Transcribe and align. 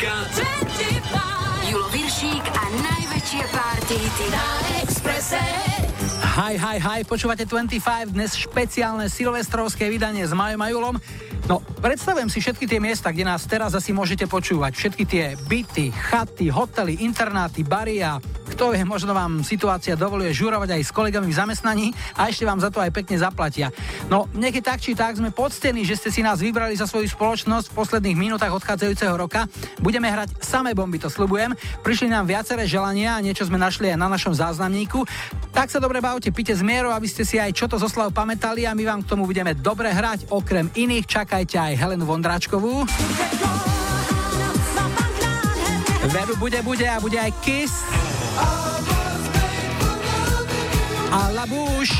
Silvestrovská 0.00 0.32
25. 1.68 1.68
Julo 1.68 1.88
Viršík 1.92 2.44
a 2.56 2.64
najväčšie 2.72 3.44
party 3.52 3.98
na 4.32 4.44
Expresse. 4.80 5.44
Hi, 6.40 6.56
hi, 6.56 6.80
hi, 6.80 7.00
počúvate 7.04 7.44
25, 7.44 8.16
dnes 8.16 8.32
špeciálne 8.32 9.12
silvestrovské 9.12 9.92
vydanie 9.92 10.24
s 10.24 10.32
Majom 10.32 10.64
a 10.64 10.68
Julom. 10.72 10.96
No, 11.44 11.60
predstavujem 11.84 12.32
si 12.32 12.40
všetky 12.40 12.64
tie 12.64 12.80
miesta, 12.80 13.12
kde 13.12 13.28
nás 13.28 13.44
teraz 13.44 13.76
asi 13.76 13.92
môžete 13.92 14.24
počúvať. 14.24 14.72
Všetky 14.72 15.04
tie 15.04 15.24
byty, 15.36 15.92
chaty, 15.92 16.48
hotely, 16.48 17.04
internáty, 17.04 17.60
bary 17.60 18.00
a 18.00 18.24
kto 18.60 18.76
vie, 18.76 18.84
možno 18.84 19.16
vám 19.16 19.40
situácia 19.40 19.96
dovoluje 19.96 20.36
žurovať 20.36 20.76
aj 20.76 20.82
s 20.84 20.92
kolegami 20.92 21.32
v 21.32 21.38
zamestnaní 21.40 21.86
a 22.12 22.28
ešte 22.28 22.44
vám 22.44 22.60
za 22.60 22.68
to 22.68 22.76
aj 22.76 22.92
pekne 22.92 23.16
zaplatia. 23.16 23.72
No, 24.12 24.28
niekedy 24.36 24.60
tak 24.60 24.84
či 24.84 24.92
tak 24.92 25.16
sme 25.16 25.32
poctení, 25.32 25.80
že 25.80 25.96
ste 25.96 26.12
si 26.12 26.20
nás 26.20 26.44
vybrali 26.44 26.76
za 26.76 26.84
svoju 26.84 27.08
spoločnosť 27.08 27.72
v 27.72 27.76
posledných 27.80 28.20
minútach 28.20 28.52
odchádzajúceho 28.52 29.16
roka. 29.16 29.48
Budeme 29.80 30.12
hrať 30.12 30.44
samé 30.44 30.76
bomby, 30.76 31.00
to 31.00 31.08
slubujem. 31.08 31.56
Prišli 31.80 32.12
nám 32.12 32.28
viaceré 32.28 32.68
želania 32.68 33.16
a 33.16 33.24
niečo 33.24 33.48
sme 33.48 33.56
našli 33.56 33.96
aj 33.96 33.96
na 33.96 34.12
našom 34.12 34.36
záznamníku. 34.36 35.08
Tak 35.56 35.72
sa 35.72 35.80
dobre 35.80 36.04
bavte, 36.04 36.28
pite 36.28 36.52
z 36.52 36.60
mierou, 36.60 36.92
aby 36.92 37.08
ste 37.08 37.24
si 37.24 37.40
aj 37.40 37.56
čo 37.56 37.64
to 37.64 37.80
zoslav 37.80 38.12
pamätali 38.12 38.68
a 38.68 38.76
my 38.76 38.84
vám 38.84 39.00
k 39.00 39.16
tomu 39.16 39.24
budeme 39.24 39.56
dobre 39.56 39.88
hrať. 39.88 40.28
Okrem 40.28 40.68
iných 40.76 41.08
čakajte 41.08 41.56
aj 41.56 41.80
Helenu 41.80 42.04
Vondráčkovú. 42.04 42.84
Veru 46.12 46.36
bude, 46.36 46.60
bude 46.60 46.84
a 46.84 47.00
bude 47.00 47.16
aj 47.16 47.32
Kiss. 47.40 48.09
A 51.10 51.20
Labúš. 51.34 51.90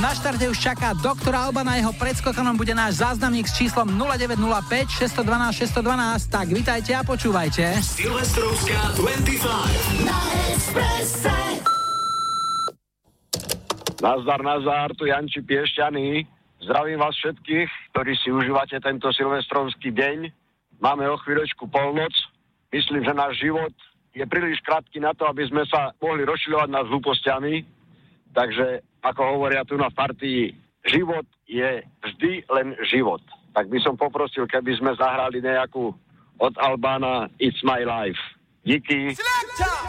Na 0.00 0.16
štarte 0.16 0.48
už 0.48 0.56
čaká 0.56 0.96
doktor 0.96 1.36
Alba, 1.36 1.60
na 1.60 1.76
jeho 1.76 1.92
predskokanom 1.92 2.56
bude 2.56 2.72
náš 2.72 3.04
záznamník 3.04 3.44
s 3.44 3.60
číslom 3.60 3.84
0905 4.00 4.88
612 5.12 5.68
612. 5.76 6.32
Tak 6.32 6.46
vitajte 6.48 6.96
a 6.96 7.04
počúvajte. 7.04 7.76
Silvestrovská 7.84 8.96
25 8.96 10.08
na 10.08 10.18
Expresse. 10.48 11.36
Nazdar, 14.00 14.40
nazdar, 14.40 14.88
tu 14.96 15.04
Janči 15.04 15.44
Piešťany. 15.44 16.24
Zdravím 16.64 17.04
vás 17.04 17.12
všetkých, 17.20 17.68
ktorí 17.92 18.12
si 18.16 18.32
užívate 18.32 18.80
tento 18.80 19.12
silvestrovský 19.12 19.92
deň. 19.92 20.32
Máme 20.80 21.04
o 21.12 21.20
chvíľočku 21.20 21.68
polnoc. 21.68 22.12
Myslím, 22.70 23.02
že 23.02 23.14
náš 23.14 23.42
život 23.42 23.74
je 24.14 24.24
príliš 24.26 24.58
krátky 24.62 24.98
na 25.02 25.14
to, 25.14 25.26
aby 25.26 25.46
sme 25.46 25.62
sa 25.66 25.94
mohli 25.98 26.22
rozšiľovať 26.26 26.68
nad 26.70 26.86
hlúpostiami. 26.86 27.54
Takže, 28.30 28.82
ako 29.02 29.20
hovoria 29.38 29.66
tu 29.66 29.74
na 29.74 29.90
partii, 29.90 30.54
život 30.86 31.26
je 31.50 31.82
vždy 31.82 32.46
len 32.46 32.78
život. 32.86 33.22
Tak 33.50 33.66
by 33.66 33.78
som 33.82 33.98
poprosil, 33.98 34.46
keby 34.46 34.78
sme 34.78 34.94
zahrali 34.94 35.42
nejakú 35.42 35.90
od 36.38 36.54
Albána 36.62 37.26
It's 37.42 37.58
My 37.66 37.82
Life. 37.82 38.22
Díky. 38.62 39.18
Now, 39.18 39.80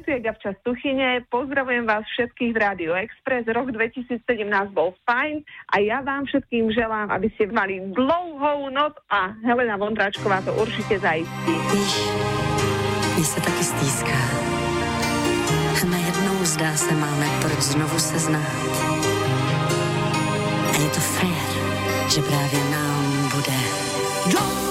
tu 0.00 0.10
je 0.10 0.20
Gabča 0.20 0.52
Stuchyne, 0.60 1.26
pozdravujem 1.26 1.86
vás 1.86 2.06
všetkých 2.06 2.52
v 2.54 2.58
Radio 2.58 2.92
Express. 2.94 3.50
Rok 3.50 3.74
2017 3.74 4.22
bol 4.70 4.94
fajn 5.02 5.42
a 5.74 5.74
ja 5.82 5.98
vám 6.06 6.26
všetkým 6.26 6.70
želám, 6.70 7.10
aby 7.10 7.26
ste 7.34 7.50
mali 7.50 7.82
dlouhou 7.92 8.70
noc 8.70 8.94
a 9.10 9.34
Helena 9.42 9.74
Vondráčková 9.74 10.42
to 10.46 10.54
určite 10.54 10.98
zaistí. 10.98 11.52
Víš, 11.72 11.94
mně 13.16 13.24
se 13.24 13.40
taky 13.40 13.64
stýská. 13.64 14.20
Najednou 15.90 16.44
zdá 16.44 16.72
se 16.76 16.94
máme 16.94 17.26
proč 17.40 17.60
znovu 17.60 17.98
se 17.98 18.18
znát. 18.18 18.70
A 20.68 20.76
je 20.82 20.88
to 20.94 21.00
fér, 21.00 21.48
že 22.08 22.20
právě 22.22 22.60
nám 22.70 23.30
bude 23.34 23.58
dlouhá 24.30 24.67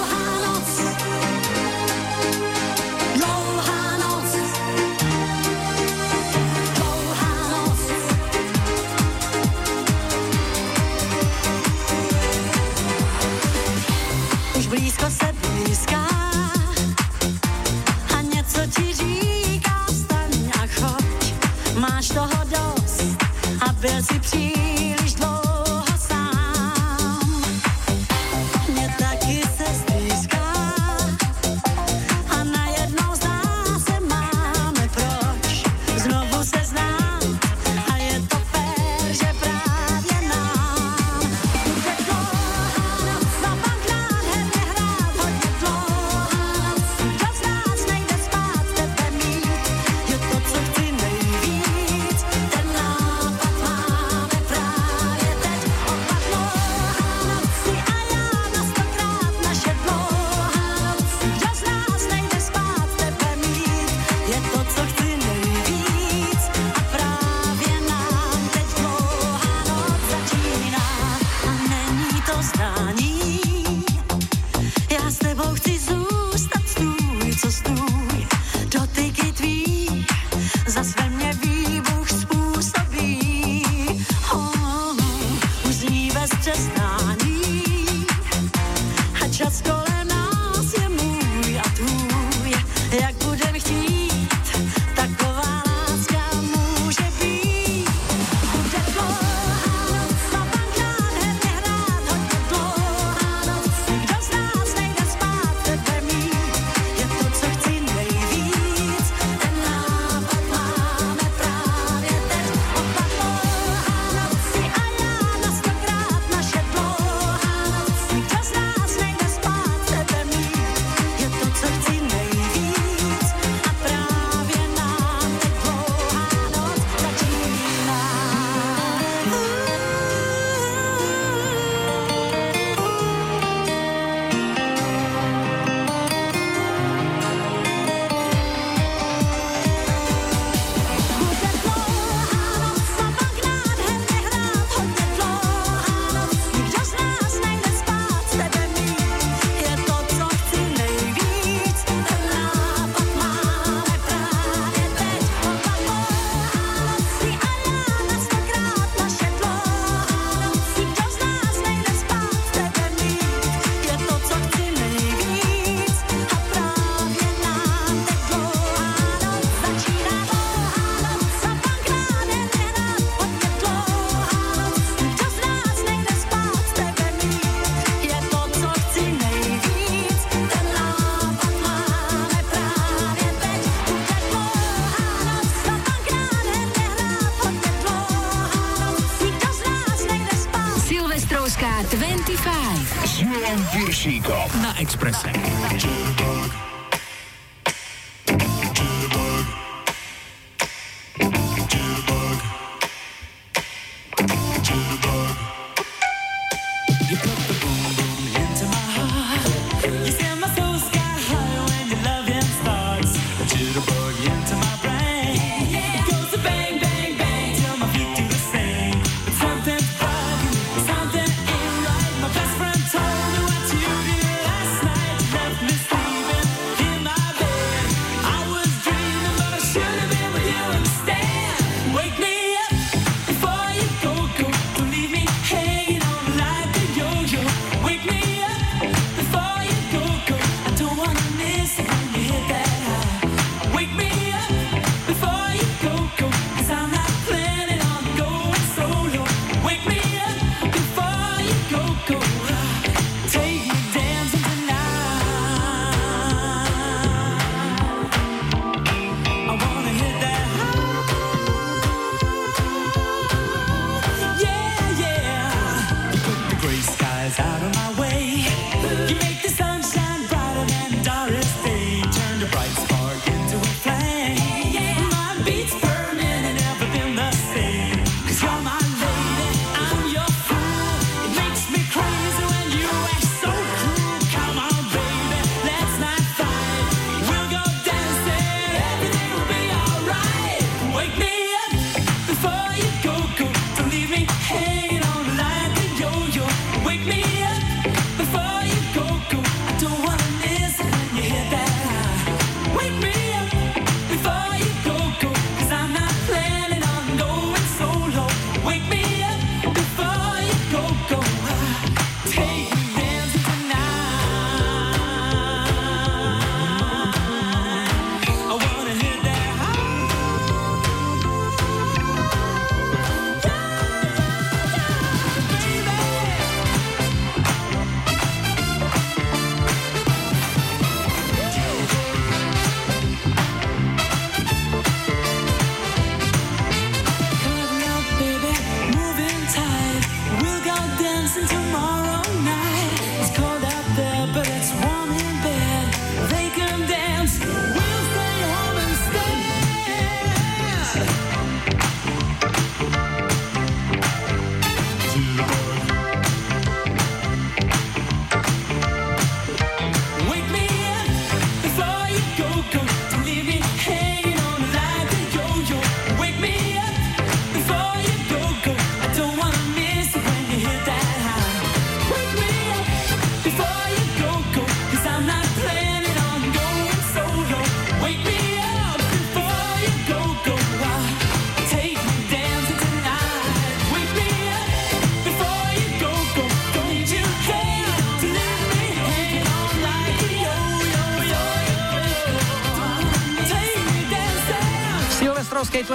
Piršíkom. 194.96 195.37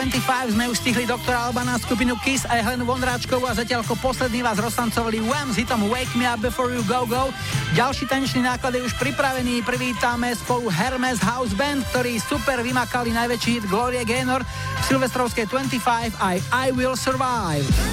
25 0.03 0.59
sme 0.59 0.67
už 0.67 0.83
stihli 0.83 1.07
doktora 1.07 1.47
Albana, 1.47 1.79
skupinu 1.79 2.19
Kiss 2.19 2.43
aj 2.43 2.59
Helenu 2.59 2.83
Vondráčkovú 2.83 3.47
a 3.47 3.55
zatiaľ 3.55 3.87
ako 3.87 3.95
posledný 4.03 4.43
vás 4.43 4.59
roztancovali 4.59 5.23
Wham 5.23 5.55
s 5.55 5.63
hitom 5.63 5.87
Wake 5.87 6.11
Me 6.19 6.27
Up 6.27 6.43
Before 6.43 6.75
You 6.75 6.83
Go 6.83 7.07
Go. 7.07 7.31
Ďalší 7.71 8.11
tanečný 8.11 8.43
náklad 8.43 8.75
je 8.75 8.83
už 8.83 8.99
pripravený, 8.99 9.63
privítame 9.63 10.35
spolu 10.35 10.67
Hermes 10.67 11.23
House 11.23 11.55
Band, 11.55 11.87
ktorí 11.95 12.19
super 12.19 12.59
vymakali 12.59 13.15
najväčší 13.15 13.63
hit 13.63 13.65
Gloria 13.71 14.03
Gaynor 14.03 14.43
v 14.43 14.83
Silvestrovskej 14.91 15.47
25 15.47 16.19
aj 16.19 16.37
I 16.51 16.67
Will 16.75 16.99
Survive. 16.99 17.92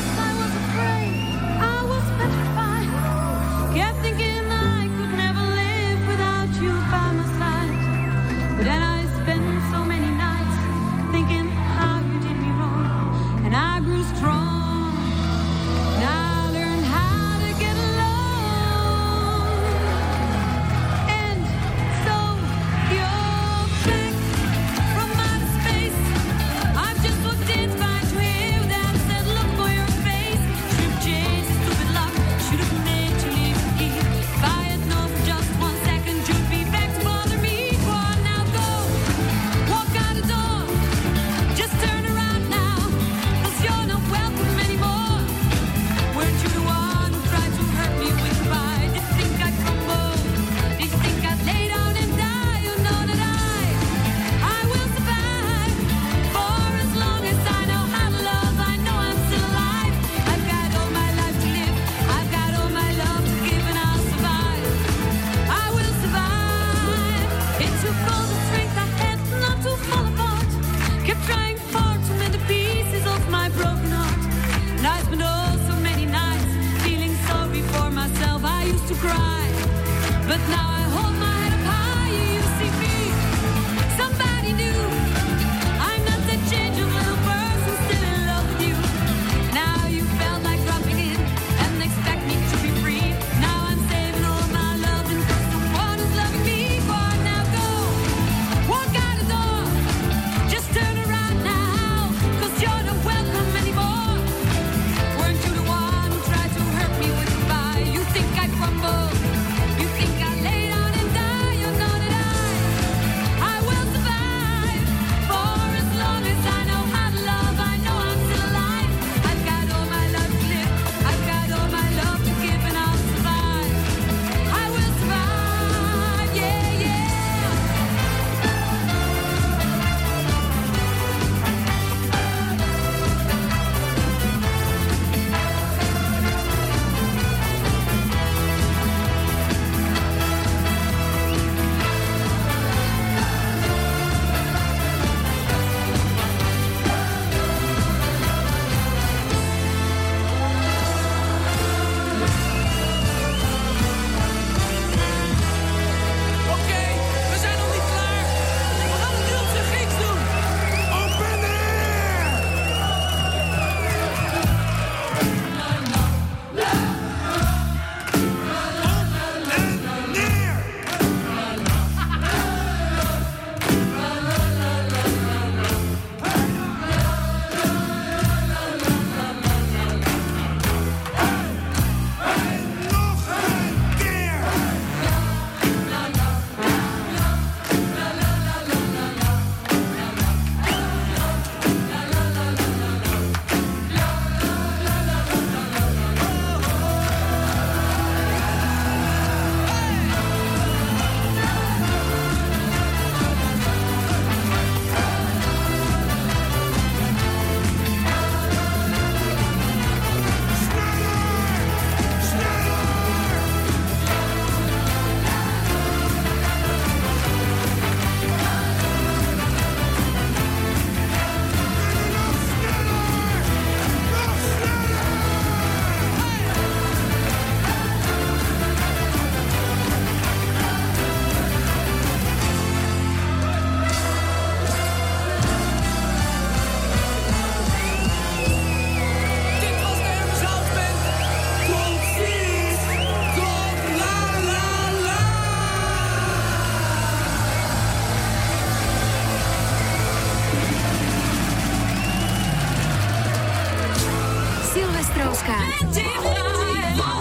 Rauchovská. 255.30 255.62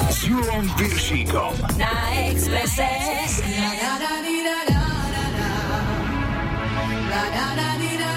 S 0.10 0.24
Julom 0.26 0.66
Piršíkom. 0.78 1.54
Na 1.78 2.10
Expresse. 2.26 2.90
Na, 3.54 3.70
na, 3.70 4.02
na, 4.02 4.14
na, 4.26 4.34
na, 4.42 4.58
na, 4.66 4.82
na, 5.14 5.26
na, 5.30 5.50
na, 5.50 5.94
na, 7.06 7.22
na, 7.30 7.54
na, 7.54 7.70
na, 8.02 8.09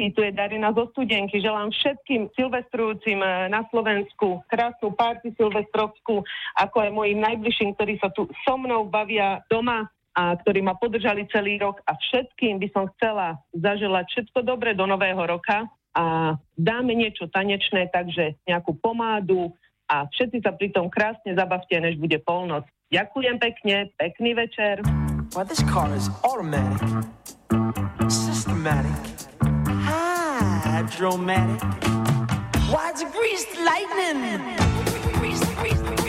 Lucy, 0.00 0.16
tu 0.16 0.24
je 0.24 0.32
Darina 0.32 0.72
zo 0.72 0.88
Studenky. 0.96 1.44
Želám 1.44 1.76
všetkým 1.76 2.32
silvestrujúcim 2.32 3.20
eh, 3.20 3.52
na 3.52 3.68
Slovensku 3.68 4.40
krásnu 4.48 4.96
párty 4.96 5.36
silvestrovskú, 5.36 6.24
ako 6.56 6.76
aj 6.80 6.88
mojim 6.88 7.20
najbližším, 7.20 7.76
ktorí 7.76 8.00
sa 8.00 8.08
tu 8.08 8.24
so 8.48 8.56
mnou 8.56 8.88
bavia 8.88 9.44
doma 9.52 9.92
a 10.16 10.40
ktorí 10.40 10.64
ma 10.64 10.72
podržali 10.80 11.28
celý 11.28 11.60
rok 11.60 11.84
a 11.84 11.92
všetkým 12.00 12.56
by 12.64 12.68
som 12.72 12.88
chcela 12.96 13.36
zaželať 13.52 14.08
všetko 14.08 14.40
dobré 14.40 14.72
do 14.72 14.88
nového 14.88 15.20
roka 15.20 15.68
a 15.92 16.34
dáme 16.56 16.96
niečo 16.96 17.28
tanečné, 17.28 17.92
takže 17.92 18.40
nejakú 18.48 18.80
pomádu 18.80 19.52
a 19.84 20.08
všetci 20.08 20.40
sa 20.40 20.56
pri 20.56 20.72
tom 20.72 20.88
krásne 20.88 21.36
zabavte, 21.36 21.76
než 21.76 22.00
bude 22.00 22.16
polnoc. 22.24 22.64
Ďakujem 22.88 23.36
pekne, 23.36 23.92
pekný 24.00 24.32
večer. 24.32 24.80
Well, 25.36 25.46
this 25.46 25.62
car 25.68 25.92
is 25.92 26.10
automatic. 26.26 27.04
systematic. 28.10 29.19
dramatic. 31.00 31.62
Why's 32.70 33.00
it 33.00 33.12
greased 33.12 33.56
lightning? 33.58 34.42
Greased, 35.14 35.44
greased, 35.56 35.84
greased. 35.84 35.99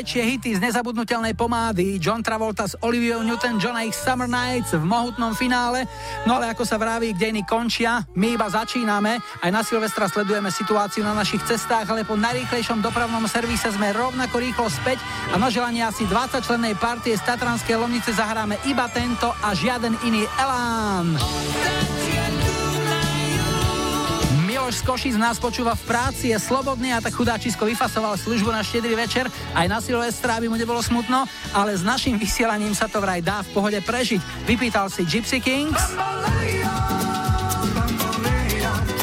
Najväčšie 0.00 0.32
hity 0.32 0.50
z 0.56 0.64
nezabudnutelnej 0.64 1.36
pomády. 1.36 2.00
John 2.00 2.24
Travolta 2.24 2.64
s 2.64 2.72
Olivia 2.80 3.20
Newton-John 3.20 3.76
a 3.76 3.84
ich 3.84 3.92
Summer 3.92 4.24
Nights 4.24 4.72
v 4.72 4.80
mohutnom 4.80 5.36
finále. 5.36 5.84
No 6.24 6.40
ale 6.40 6.56
ako 6.56 6.64
sa 6.64 6.80
vraví, 6.80 7.12
kde 7.12 7.36
iní 7.36 7.44
končia, 7.44 8.08
my 8.16 8.32
iba 8.32 8.48
začíname. 8.48 9.20
Aj 9.20 9.50
na 9.52 9.60
Silvestra 9.60 10.08
sledujeme 10.08 10.48
situáciu 10.48 11.04
na 11.04 11.12
našich 11.12 11.44
cestách, 11.44 11.84
ale 11.92 12.08
po 12.08 12.16
najrýchlejšom 12.16 12.80
dopravnom 12.80 13.28
servise 13.28 13.68
sme 13.76 13.92
rovnako 13.92 14.40
rýchlo 14.40 14.72
späť 14.72 15.04
a 15.28 15.36
na 15.36 15.52
želanie 15.52 15.84
asi 15.84 16.08
20 16.08 16.48
člennej 16.48 16.72
partie 16.80 17.12
z 17.12 17.20
Tatranskej 17.28 17.76
Lomnice 17.76 18.16
zahráme 18.16 18.56
iba 18.72 18.88
tento 18.88 19.28
a 19.44 19.52
žiaden 19.52 20.00
iný 20.08 20.24
Elán. 20.40 21.12
Miloš 24.70 24.86
z 24.86 24.86
Košic 24.86 25.16
nás 25.18 25.42
počúva 25.42 25.74
v 25.74 25.82
práci, 25.82 26.30
je 26.30 26.38
slobodný 26.38 26.94
a 26.94 27.02
tak 27.02 27.10
chudáčisko 27.10 27.66
vyfasoval 27.66 28.14
službu 28.14 28.54
na 28.54 28.62
štedrý 28.62 28.94
večer 28.94 29.26
aj 29.50 29.66
na 29.66 29.82
Silvestra, 29.82 30.38
aby 30.38 30.46
mu 30.46 30.54
nebolo 30.54 30.78
smutno, 30.78 31.26
ale 31.50 31.74
s 31.74 31.82
našim 31.82 32.14
vysielaním 32.14 32.70
sa 32.70 32.86
to 32.86 33.02
vraj 33.02 33.18
dá 33.18 33.42
v 33.42 33.50
pohode 33.50 33.82
prežiť. 33.82 34.22
Vypýtal 34.46 34.86
si 34.86 35.02
Gypsy 35.02 35.42
Kings. 35.42 35.74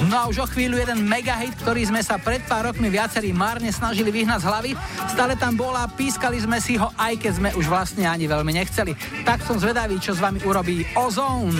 No 0.08 0.16
a 0.16 0.32
už 0.32 0.40
o 0.40 0.48
chvíľu 0.48 0.80
jeden 0.80 1.04
megahit, 1.04 1.52
ktorý 1.60 1.84
sme 1.84 2.00
sa 2.00 2.16
pred 2.16 2.40
pár 2.48 2.72
rokmi 2.72 2.88
viacerí 2.88 3.36
márne 3.36 3.68
snažili 3.68 4.08
vyhnať 4.08 4.40
z 4.40 4.48
hlavy. 4.48 4.72
Stále 5.12 5.36
tam 5.36 5.60
bola, 5.60 5.84
pískali 5.92 6.40
sme 6.40 6.64
si 6.64 6.80
ho, 6.80 6.96
aj 6.96 7.20
keď 7.20 7.44
sme 7.44 7.50
už 7.60 7.68
vlastne 7.68 8.08
ani 8.08 8.24
veľmi 8.24 8.56
nechceli. 8.56 8.96
Tak 9.28 9.44
som 9.44 9.60
zvedavý, 9.60 10.00
čo 10.00 10.16
s 10.16 10.24
vami 10.24 10.40
urobí 10.48 10.88
Ozone. 10.96 11.60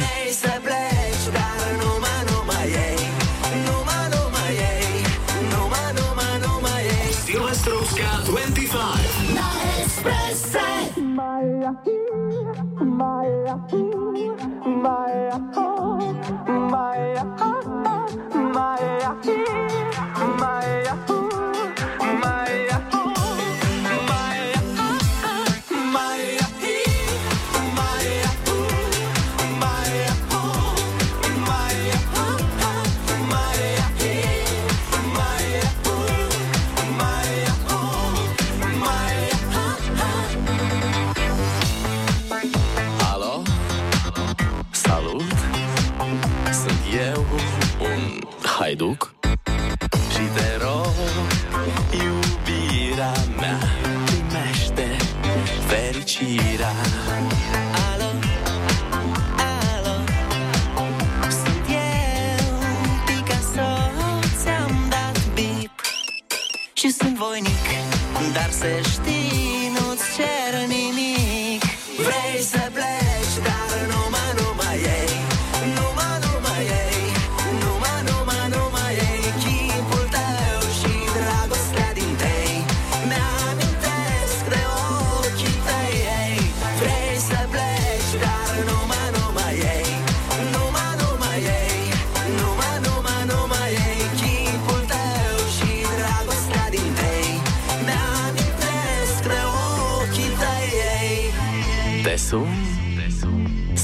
my, 11.72 11.74
my, 12.80 13.58
my, 14.66 15.32
my, 16.48 17.17
darse 68.48 68.80
estilo. 68.80 69.17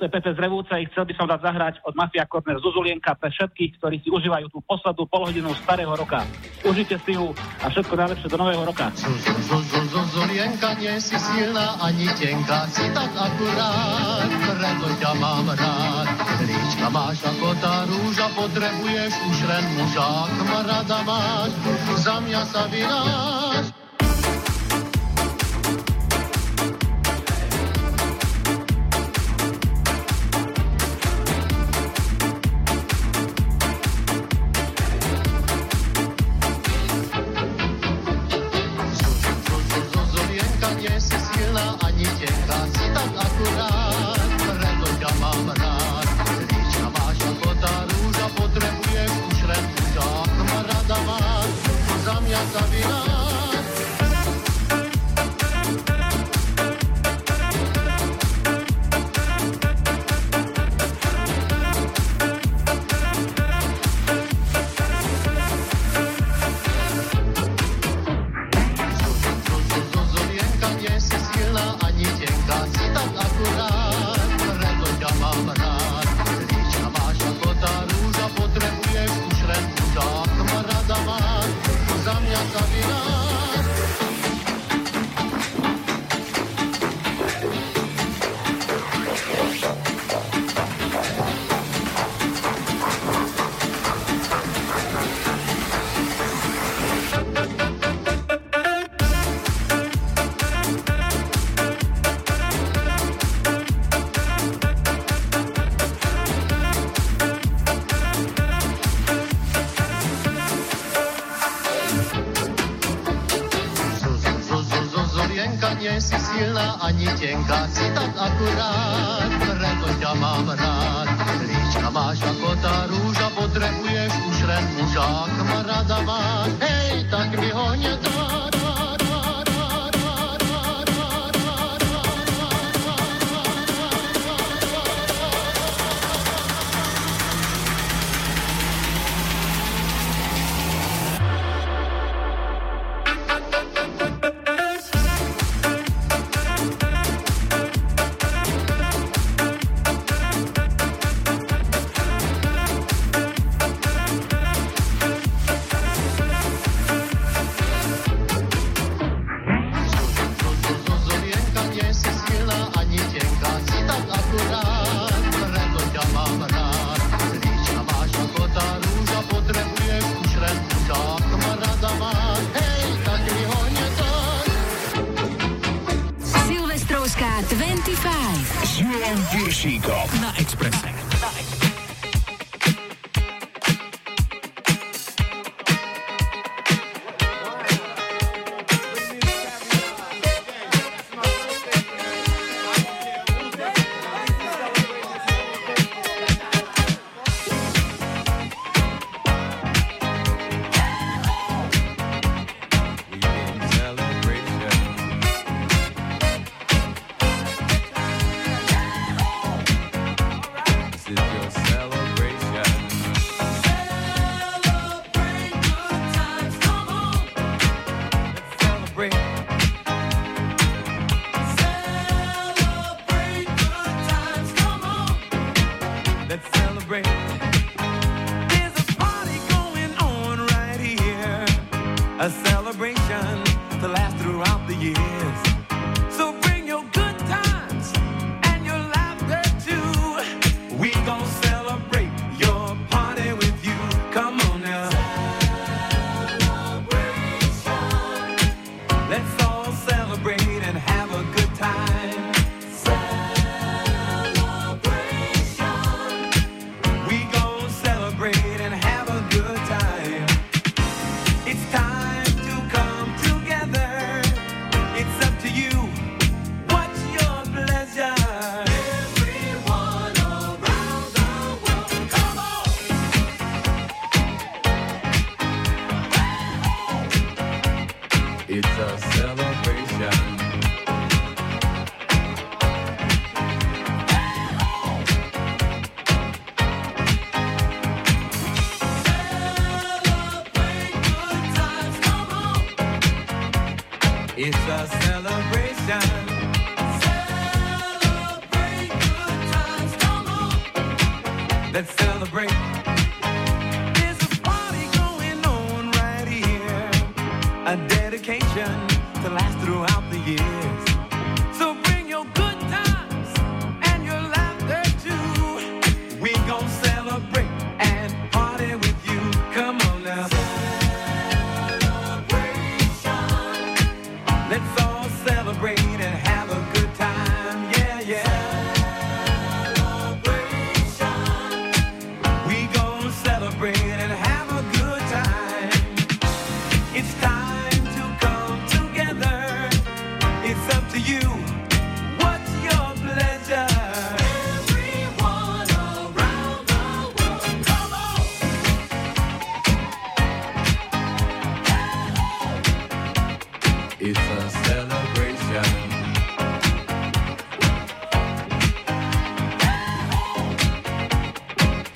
to 0.00 0.08
je 0.08 0.16
Pepe 0.16 0.32
z 0.32 0.40
Revúcej. 0.40 0.88
Chcel 0.88 1.04
by 1.04 1.12
som 1.12 1.28
dať 1.28 1.40
zahrať 1.44 1.74
od 1.84 1.92
Mafia 1.92 2.24
Corner 2.24 2.56
Zuzulienka 2.56 3.12
pre 3.20 3.28
všetkých, 3.28 3.76
ktorí 3.76 4.00
si 4.00 4.08
užívajú 4.08 4.48
tú 4.48 4.64
poslednú 4.64 5.04
polhodinu 5.04 5.52
starého 5.60 5.92
roka. 5.92 6.24
Užite 6.64 6.96
si 7.04 7.12
ju 7.12 7.36
a 7.60 7.68
všetko 7.68 8.00
najlepšie 8.00 8.32
do 8.32 8.40
nového 8.40 8.64
roka. 8.64 8.88
Zuzulienka, 8.96 10.72
nie 10.80 10.96
si 10.96 11.20
silná 11.20 11.76
ani 11.84 12.08
tenká, 12.16 12.64
si 12.72 12.88
tak 12.96 13.12
akurát, 13.12 14.24
preto 14.56 14.88
ťa 15.04 15.12
mám 15.20 15.46
rád. 15.52 16.08
Líčka 16.48 16.88
máš 16.88 17.20
ako 17.20 17.52
tá 17.60 17.84
rúža, 17.84 18.26
potrebuješ 18.32 19.12
už 19.12 19.38
len 19.52 19.64
muža, 19.76 20.08
rada 20.64 20.98
máš, 21.04 21.52
za 22.00 22.16
mňa 22.24 22.42
sa 22.48 22.64
vynáš. 22.72 23.64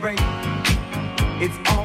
Celebrate. 0.00 0.18
It's 1.42 1.56
alright. 1.68 1.79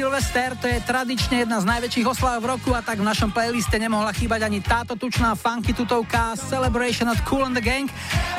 Silvester, 0.00 0.56
to 0.56 0.64
je 0.64 0.80
tradične 0.80 1.44
jedna 1.44 1.60
z 1.60 1.68
najväčších 1.68 2.08
osláv 2.08 2.40
v 2.40 2.56
roku 2.56 2.72
a 2.72 2.80
tak 2.80 3.04
v 3.04 3.04
našom 3.04 3.36
playliste 3.36 3.76
nemohla 3.76 4.16
chýbať 4.16 4.48
ani 4.48 4.64
táto 4.64 4.96
tučná 4.96 5.36
funky 5.36 5.76
tutovka 5.76 6.32
Celebration 6.40 7.04
od 7.12 7.20
Cool 7.28 7.44
and 7.44 7.52
the 7.52 7.60
Gang. 7.60 7.84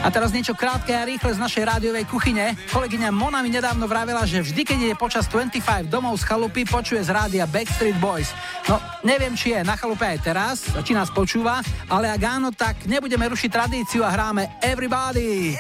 A 0.02 0.10
teraz 0.10 0.34
niečo 0.34 0.58
krátke 0.58 0.90
a 0.90 1.06
rýchle 1.06 1.38
z 1.38 1.38
našej 1.38 1.62
rádiovej 1.62 2.10
kuchyne. 2.10 2.58
Kolegyňa 2.74 3.14
Mona 3.14 3.46
mi 3.46 3.54
nedávno 3.54 3.86
vravela, 3.86 4.26
že 4.26 4.42
vždy, 4.42 4.62
keď 4.66 4.78
ide 4.90 4.96
počas 4.98 5.30
25 5.30 5.86
domov 5.86 6.18
z 6.18 6.26
chalupy, 6.26 6.66
počuje 6.66 7.06
z 7.06 7.14
rádia 7.14 7.46
Backstreet 7.46 8.02
Boys. 8.02 8.34
No, 8.66 8.82
neviem, 9.06 9.38
či 9.38 9.54
je 9.54 9.62
na 9.62 9.78
chalupe 9.78 10.02
aj 10.02 10.18
teraz, 10.26 10.66
či 10.82 10.98
nás 10.98 11.14
počúva, 11.14 11.62
ale 11.86 12.10
ak 12.10 12.22
áno, 12.26 12.50
tak 12.50 12.90
nebudeme 12.90 13.30
rušiť 13.30 13.50
tradíciu 13.54 14.02
a 14.02 14.10
hráme 14.10 14.50
Everybody. 14.66 15.54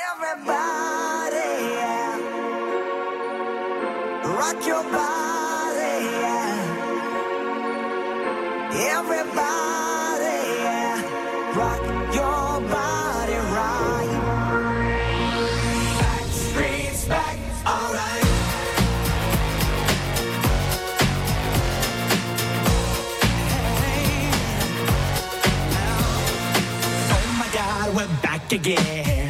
Rock 4.25 4.65
your 4.65 4.81
body, 4.89 5.20
back 28.51 28.59
again. 28.59 29.29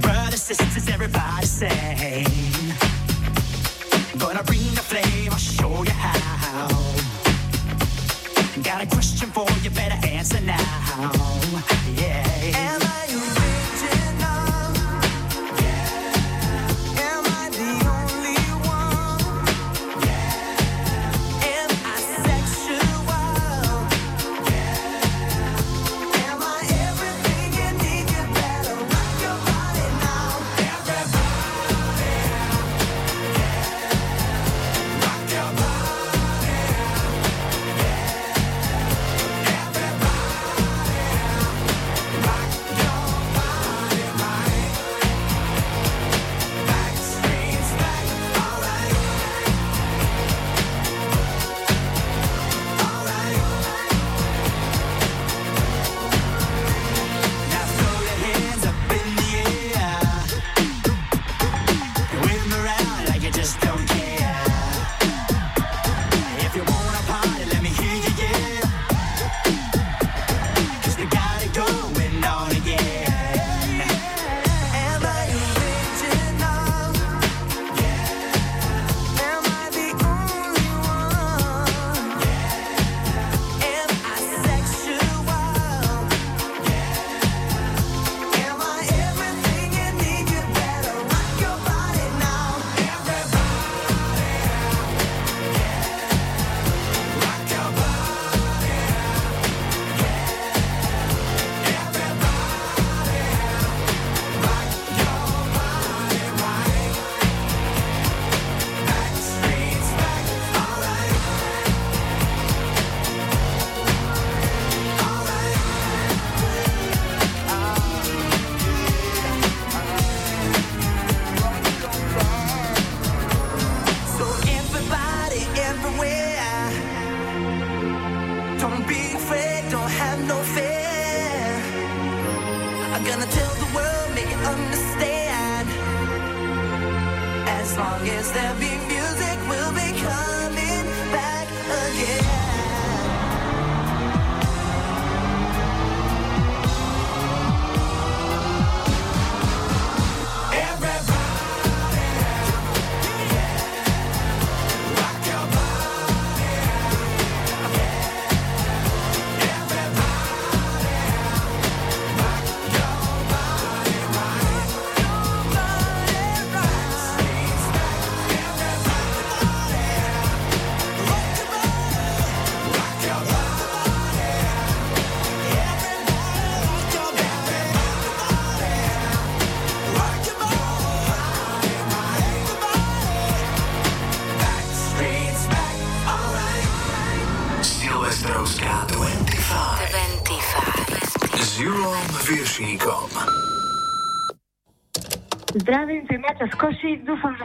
Brothers, 0.00 0.42
sisters, 0.42 0.88
everybody 0.88 1.46
sing. 1.46 2.29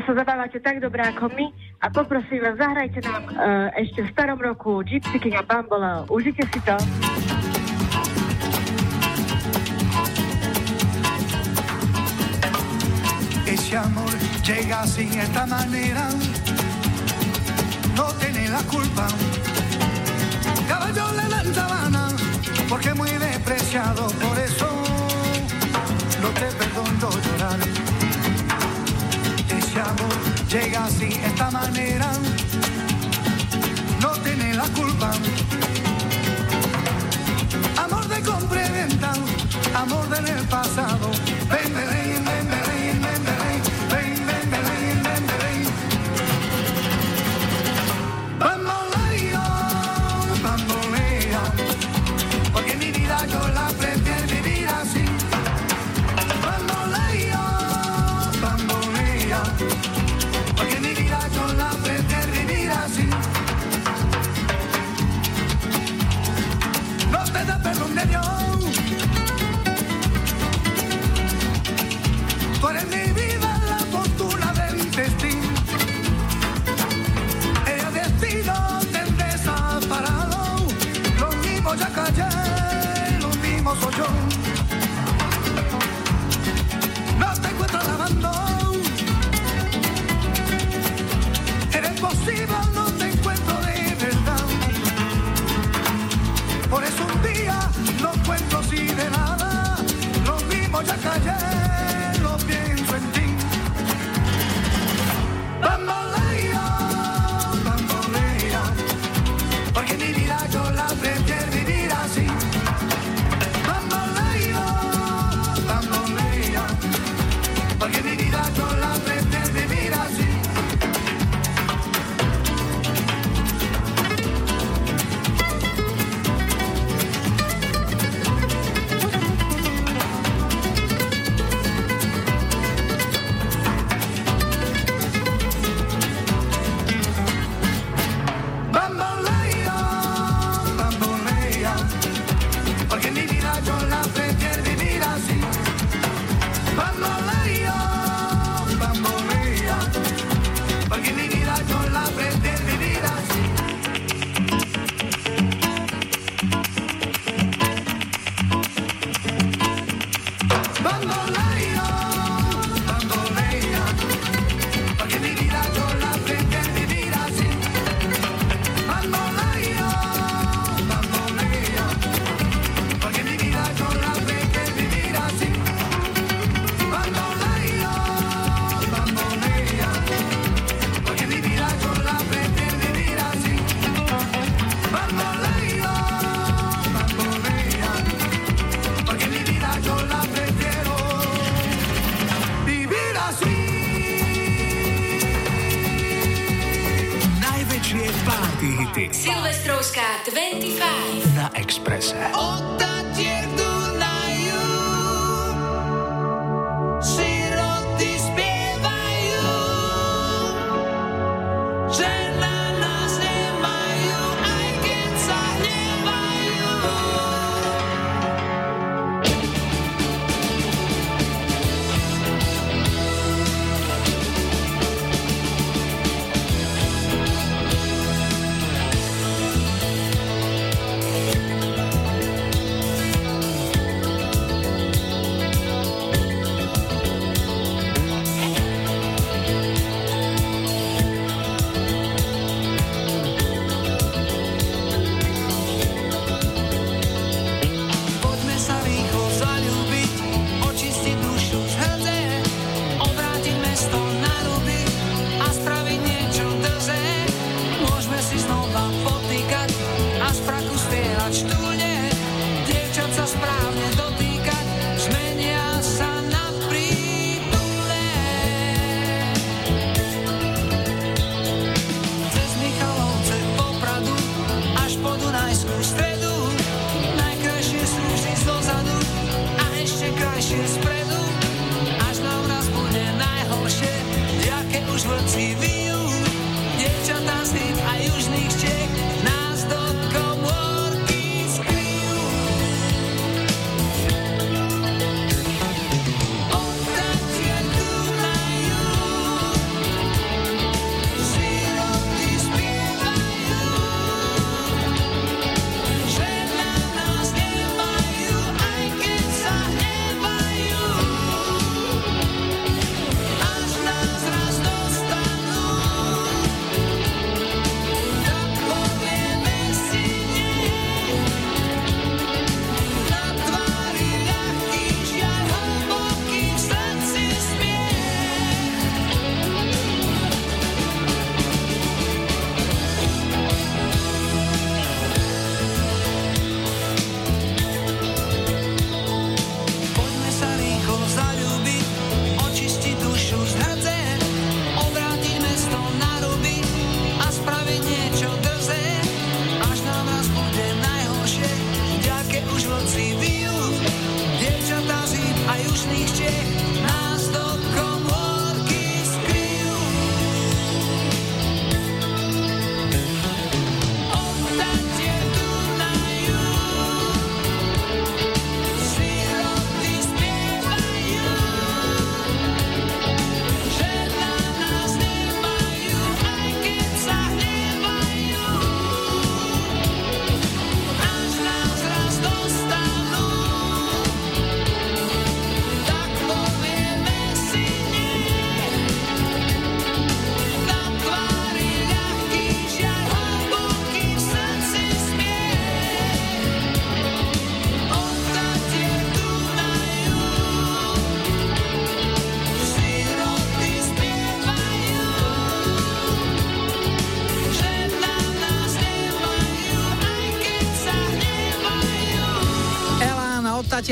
sa 0.05 0.13
zabávate 0.13 0.61
tak 0.61 0.77
dobre 0.77 1.01
ako 1.01 1.33
my 1.33 1.49
a 1.81 1.89
poprosím 1.89 2.45
vás, 2.45 2.55
zahrajte 2.61 3.01
nám 3.01 3.25
uh, 3.33 3.73
ešte 3.73 4.05
v 4.05 4.09
starom 4.13 4.37
roku 4.37 4.85
Gypsy 4.85 5.17
King 5.17 5.41
a 5.41 5.43
Bambola. 5.43 6.05
Užite 6.13 6.45
si 6.45 6.59
to. 6.61 6.77
Ese 13.49 13.77
amor 13.81 14.13
llega 14.45 14.85
sin 14.85 15.09
esta 15.17 15.49
manera, 15.49 16.05
no 17.97 18.05
tiene 18.21 18.45
la 18.53 18.61
culpa. 18.69 19.09
Caballo 20.69 21.05
le 21.17 21.25
dan 21.33 21.47
sabana, 21.49 22.05
porque 22.69 22.93
muy 22.93 23.09
despreciado. 23.09 24.24
llega 30.55 30.85
así 30.85 31.09
esta 31.25 31.51
manera, 31.51 32.09
no 34.01 34.11
tiene 34.23 34.53
la 34.53 34.63
culpa. 34.69 35.11
Amor 37.83 38.07
de 38.07 38.21
compra 38.21 38.61
amor 39.75 40.07
del 40.07 40.47
pasado 40.47 41.04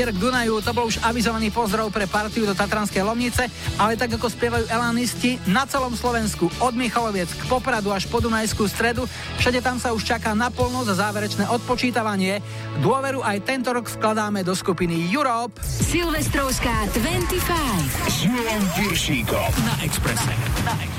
Zatier 0.04 0.20
k 0.20 0.28
Dunaju, 0.28 0.60
to 0.60 0.76
bol 0.76 0.84
už 0.84 1.00
avizovaný 1.00 1.48
pozdrav 1.48 1.88
pre 1.88 2.04
partiu 2.04 2.44
do 2.44 2.52
Tatranskej 2.52 3.00
Lomnice, 3.00 3.48
ale 3.80 3.96
tak 3.96 4.12
ako 4.12 4.28
spievajú 4.28 4.68
elanisti 4.68 5.40
na 5.48 5.64
celom 5.64 5.96
Slovensku, 5.96 6.52
od 6.60 6.76
Michaloviec 6.76 7.32
k 7.32 7.40
Popradu 7.48 7.88
až 7.88 8.04
po 8.12 8.20
Dunajskú 8.20 8.68
stredu, 8.68 9.08
všade 9.40 9.64
tam 9.64 9.80
sa 9.80 9.96
už 9.96 10.04
čaká 10.04 10.36
na 10.36 10.52
polnoc 10.52 10.84
a 10.92 11.00
záverečné 11.08 11.48
odpočítavanie. 11.48 12.44
Dôveru 12.84 13.24
aj 13.24 13.48
tento 13.48 13.72
rok 13.72 13.88
skladáme 13.88 14.44
do 14.44 14.52
skupiny 14.52 15.08
Europe. 15.08 15.56
Silvestrovská 15.64 16.84
25 16.92 18.04
s 18.04 18.28
Julom 18.28 18.60
Piršíkom 18.76 19.50
na 19.64 19.74
Expresse. 19.88 20.36
Na 20.68 20.76
Expresse. 20.84 20.93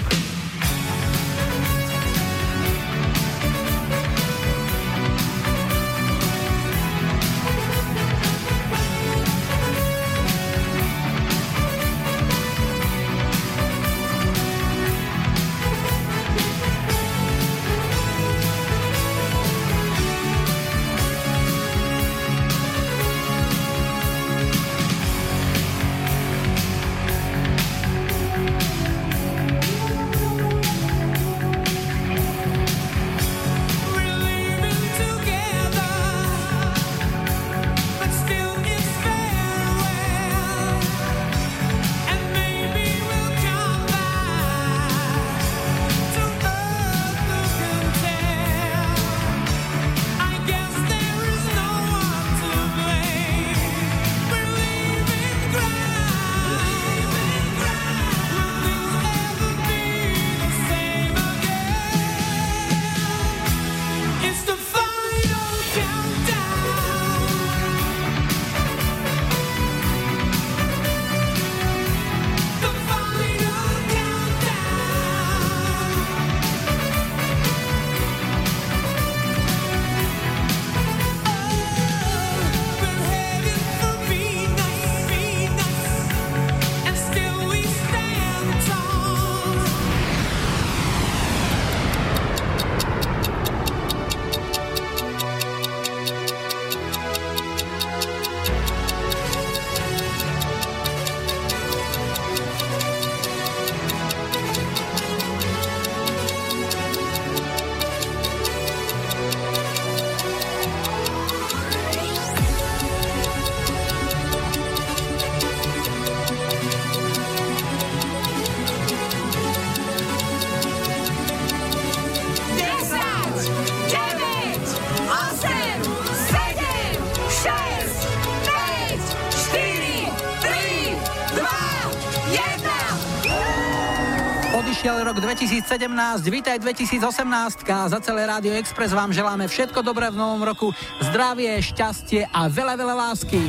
2017, 135.65 136.29
vítaj 136.29 136.61
2018 136.61 137.89
za 137.89 137.97
celé 137.97 138.29
Rádio 138.29 138.53
Express 138.53 138.93
vám 138.93 139.09
želáme 139.09 139.49
všetko 139.49 139.81
dobré 139.81 140.13
v 140.13 140.17
novom 140.21 140.45
roku, 140.45 140.69
zdravie, 141.09 141.57
šťastie 141.57 142.29
a 142.29 142.45
veľa, 142.45 142.77
veľa 142.77 142.93
lásky. 142.93 143.41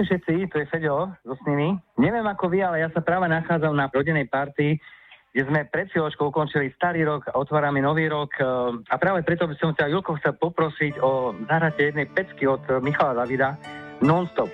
Čaute 0.00 0.16
všetci, 0.16 0.48
tu 0.48 0.56
je 0.56 0.70
Feďo 0.72 1.12
so 1.28 1.36
nimi. 1.44 1.76
Neviem 2.00 2.24
ako 2.24 2.48
vy, 2.48 2.64
ale 2.64 2.80
ja 2.80 2.88
sa 2.88 3.04
práve 3.04 3.28
nachádzam 3.28 3.76
na 3.76 3.84
rodinej 3.92 4.32
party, 4.32 4.80
kde 5.28 5.42
sme 5.44 5.68
pred 5.68 5.92
chvíľočkou 5.92 6.32
ukončili 6.32 6.72
starý 6.72 7.04
rok 7.04 7.28
a 7.28 7.36
otvárame 7.36 7.84
nový 7.84 8.08
rok. 8.08 8.32
eh, 8.40 8.80
A 8.88 8.96
práve 8.96 9.20
preto 9.28 9.44
by 9.44 9.60
som 9.60 9.76
ťa, 9.76 9.92
Julko, 9.92 10.16
chcel 10.16 10.40
poprosiť 10.40 11.04
o 11.04 11.36
zahratie 11.44 11.92
jednej 11.92 12.08
pecky 12.08 12.48
od 12.48 12.64
Michala 12.80 13.12
Davida 13.12 13.60
Non-stop. 14.00 14.48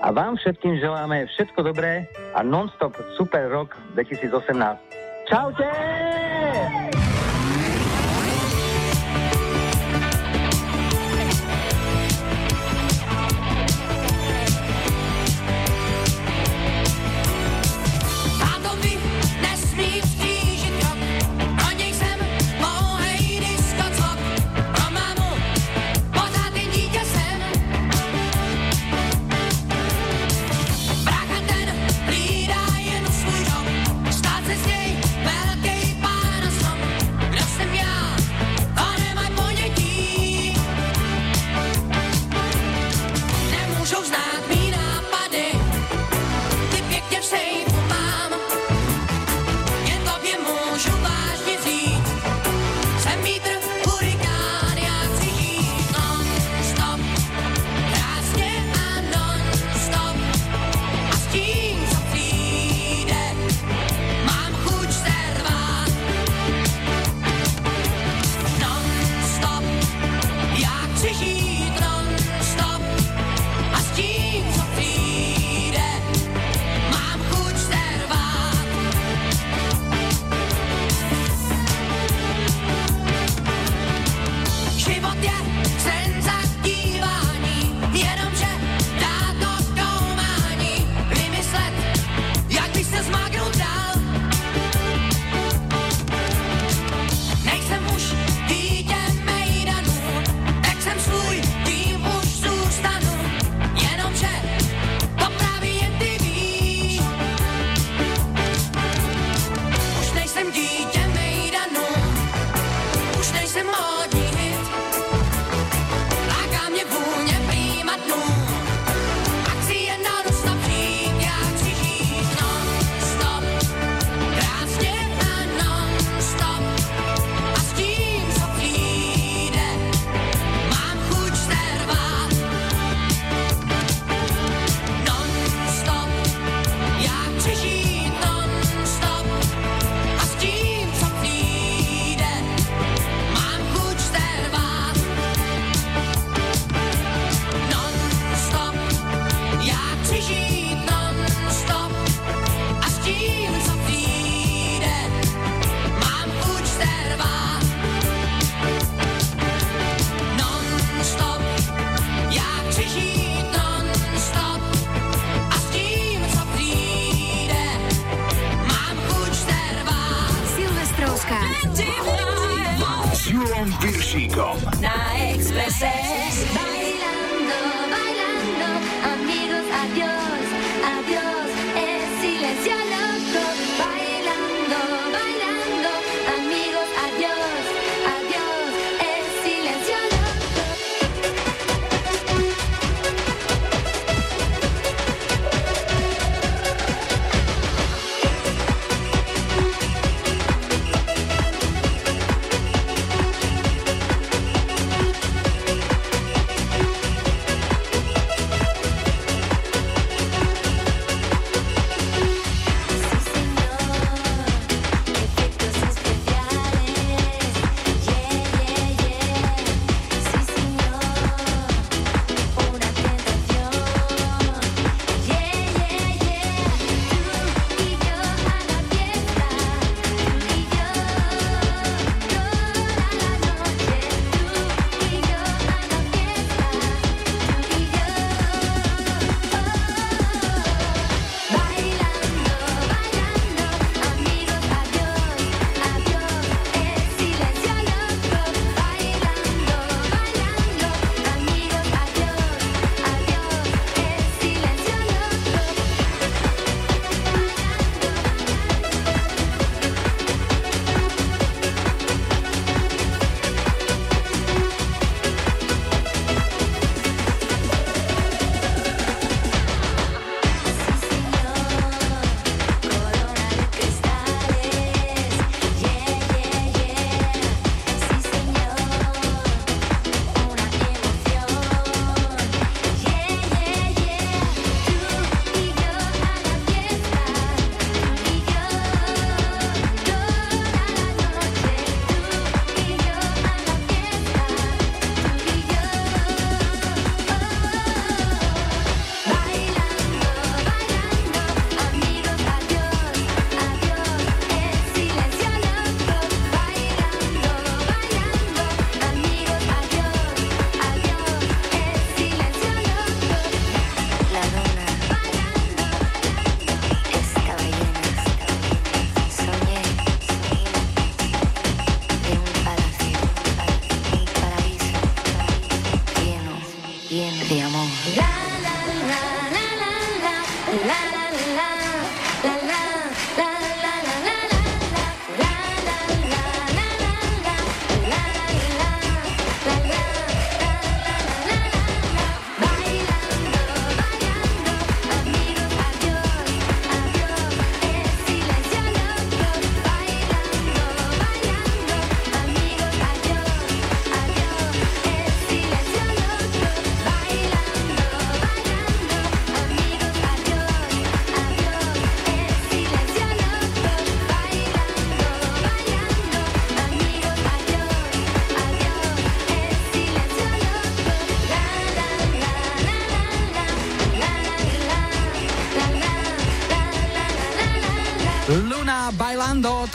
A 0.00 0.08
vám 0.16 0.40
všetkým 0.40 0.80
želáme 0.80 1.28
všetko 1.28 1.60
dobré 1.60 2.08
a 2.32 2.40
non-stop 2.40 2.96
super 3.20 3.52
rok 3.52 3.76
2018. 4.00 4.48
Čaute! 5.28 5.68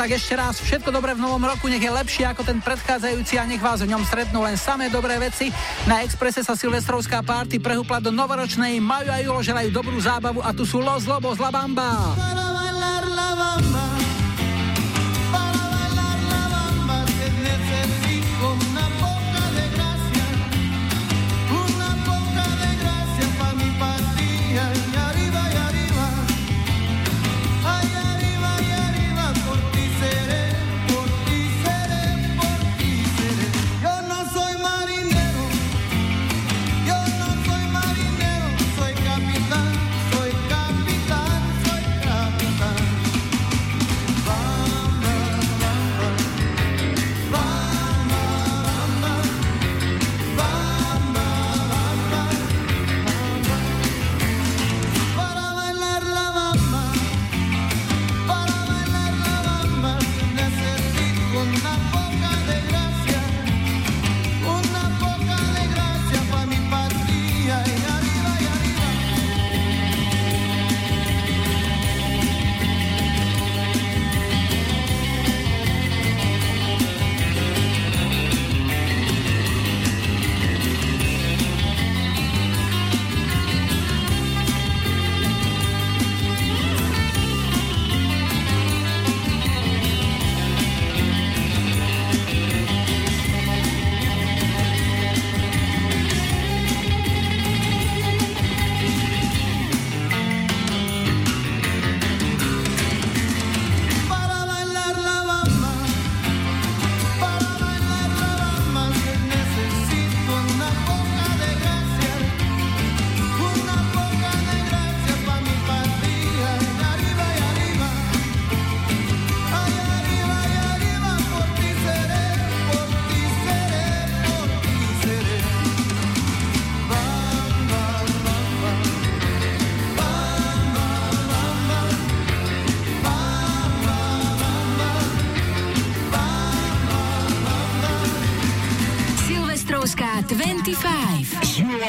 Tak 0.01 0.17
ešte 0.17 0.33
raz 0.33 0.57
všetko 0.57 0.89
dobré 0.89 1.13
v 1.13 1.21
novom 1.21 1.45
roku, 1.45 1.69
nech 1.69 1.85
je 1.85 1.93
lepšie 1.93 2.25
ako 2.25 2.41
ten 2.41 2.57
predchádzajúci 2.57 3.37
a 3.37 3.45
nech 3.45 3.61
vás 3.61 3.85
v 3.85 3.93
ňom 3.93 4.01
stretnú 4.01 4.41
len 4.41 4.57
samé 4.57 4.89
dobré 4.89 5.21
veci. 5.21 5.53
Na 5.85 6.01
Exprese 6.01 6.41
sa 6.41 6.57
silvestrovská 6.57 7.21
party 7.21 7.61
prehúpla 7.61 8.01
do 8.01 8.09
novoročnej, 8.09 8.81
majú 8.81 9.13
aj 9.13 9.21
Julo 9.21 9.41
dobrú 9.69 10.01
zábavu 10.01 10.41
a 10.41 10.57
tu 10.57 10.65
sú 10.65 10.81
Los 10.81 11.05
Lobos 11.05 11.37
La 11.37 11.53
Bamba. 11.53 12.40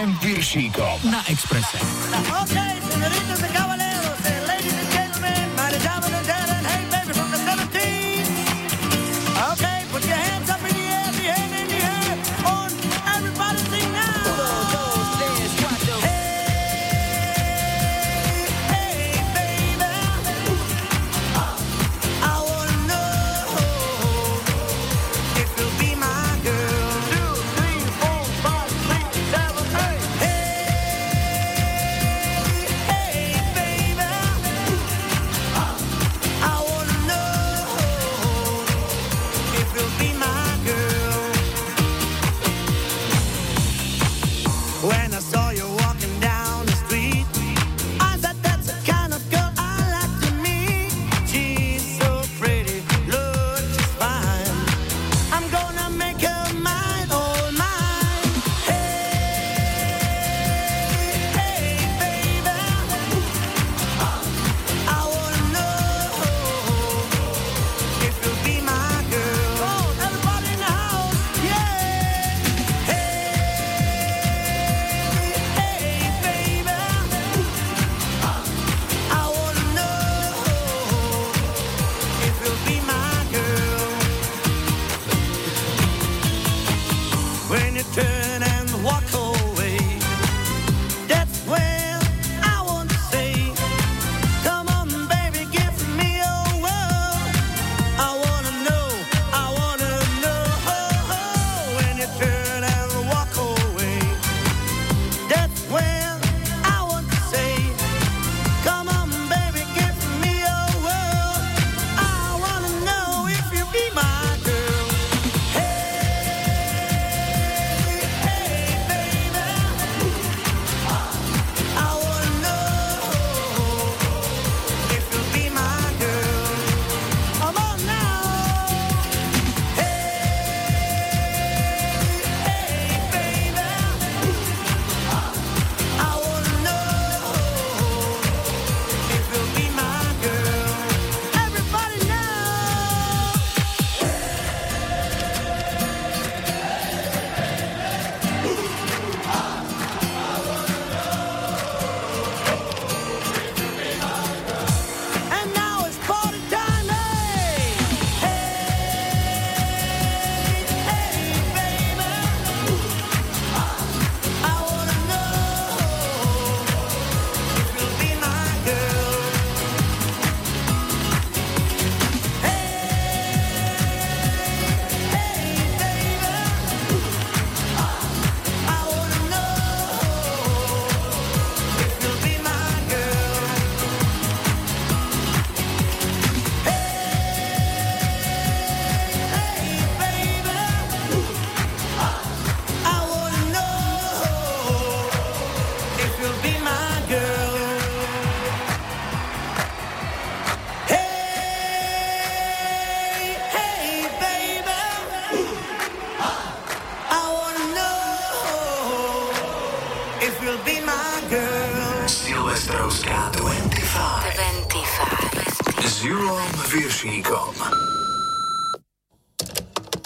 Jan 0.02 0.18
Pirszikom 0.18 0.98
na 1.06 1.22
Ekspresie. 1.30 1.78
Okay, 2.42 2.74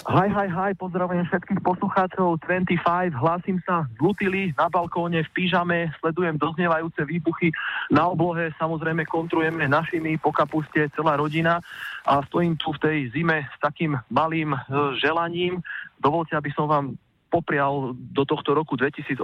Hi, 0.07 0.31
hi, 0.31 0.47
hi, 0.47 0.71
pozdravujem 0.79 1.27
všetkých 1.27 1.67
poslucháčov 1.67 2.39
25, 2.47 3.11
hlásim 3.11 3.59
sa 3.67 3.83
z 3.91 3.99
Lutily, 3.99 4.55
na 4.55 4.71
balkóne, 4.71 5.19
v 5.19 5.29
pyžame, 5.35 5.91
sledujem 5.99 6.39
doznievajúce 6.39 7.03
výbuchy 7.03 7.51
na 7.91 8.07
oblohe, 8.07 8.55
samozrejme 8.55 9.03
kontrujeme 9.03 9.67
našimi 9.67 10.15
po 10.15 10.31
kapuste, 10.31 10.87
celá 10.95 11.19
rodina 11.19 11.59
a 12.07 12.23
stojím 12.23 12.55
tu 12.55 12.71
v 12.71 12.87
tej 12.87 12.97
zime 13.11 13.51
s 13.51 13.55
takým 13.59 13.99
malým 14.07 14.55
e, 14.55 14.59
želaním. 14.95 15.59
Dovolte, 15.99 16.39
aby 16.39 16.55
som 16.55 16.71
vám 16.71 16.95
poprial 17.27 17.91
do 17.91 18.23
tohto 18.23 18.55
roku 18.55 18.79
2018 18.79 19.19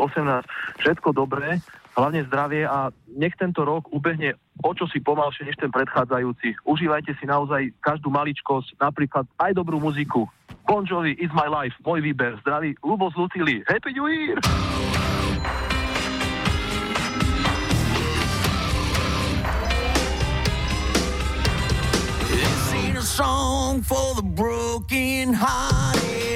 všetko 0.83 1.15
dobré, 1.15 1.63
hlavne 1.95 2.27
zdravie 2.27 2.67
a 2.67 2.91
nech 3.15 3.39
tento 3.39 3.63
rok 3.63 3.87
ubehne 3.87 4.35
o 4.59 4.71
čo 4.75 4.83
si 4.91 4.99
pomalšie 4.99 5.47
než 5.47 5.55
ten 5.55 5.71
predchádzajúci. 5.71 6.59
Užívajte 6.67 7.15
si 7.15 7.23
naozaj 7.23 7.71
každú 7.79 8.11
maličkosť, 8.11 8.77
napríklad 8.83 9.25
aj 9.39 9.51
dobrú 9.55 9.79
muziku. 9.79 10.27
Bon 10.65 10.85
Jovi 10.85 11.13
is 11.19 11.29
my 11.33 11.47
life, 11.47 11.73
moj 11.85 12.01
výber, 12.01 12.39
zdraví, 12.41 12.75
Lubo 12.83 13.09
Zlutili, 13.11 13.63
Happy 13.67 13.91
New 13.93 14.07
Year! 14.07 14.39
This 22.29 22.73
ain't 22.73 22.97
a 22.97 23.01
song 23.01 23.81
for 23.81 24.15
the 24.15 24.23
broken 24.23 25.33
hearted. 25.33 26.32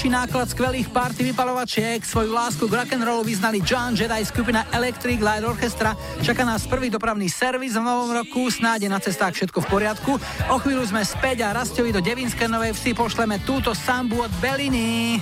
ďalší 0.00 0.16
náklad 0.16 0.48
skvelých 0.48 0.88
party 0.96 1.20
vypalovačiek. 1.28 2.00
Svoju 2.00 2.32
lásku 2.32 2.64
k 2.64 2.72
rock'n'rollu 2.72 3.20
vyznali 3.20 3.60
John 3.60 3.92
Jedi 3.92 4.24
skupina 4.24 4.64
Electric 4.72 5.20
Light 5.20 5.44
Orchestra. 5.44 5.92
Čaká 6.24 6.40
nás 6.40 6.64
prvý 6.64 6.88
dopravný 6.88 7.28
servis 7.28 7.76
v 7.76 7.84
novom 7.84 8.08
roku, 8.08 8.48
snáde 8.48 8.88
na 8.88 8.96
cestách 8.96 9.36
všetko 9.36 9.60
v 9.60 9.68
poriadku. 9.68 10.16
O 10.48 10.56
chvíľu 10.56 10.88
sme 10.88 11.04
späť 11.04 11.44
a 11.44 11.52
Rastovi 11.52 11.92
do 11.92 12.00
Devinskej 12.00 12.48
Novej 12.48 12.72
Vsi 12.80 12.96
pošleme 12.96 13.44
túto 13.44 13.76
sambu 13.76 14.24
od 14.24 14.32
Beliny. 14.40 15.20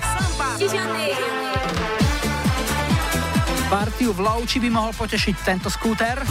Partiu 3.66 4.14
v 4.14 4.20
Louči 4.22 4.62
by 4.62 4.70
mohol 4.70 4.94
potešiť 4.94 5.34
tento 5.42 5.74
skúter 5.74 6.22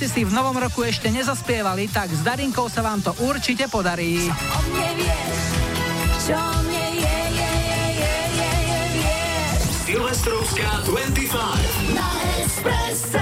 ste 0.00 0.08
si 0.08 0.24
v 0.24 0.32
novom 0.32 0.56
roku 0.56 0.80
ešte 0.80 1.12
nezaspievali, 1.12 1.84
tak 1.92 2.08
s 2.08 2.24
Darinkou 2.24 2.72
sa 2.72 2.80
vám 2.80 3.04
to 3.04 3.12
určite 3.20 3.68
podarí. 3.68 4.32
Silvestrovská 9.84 10.70
25 10.88 11.92
na 11.92 12.08
Expresse. 12.40 13.19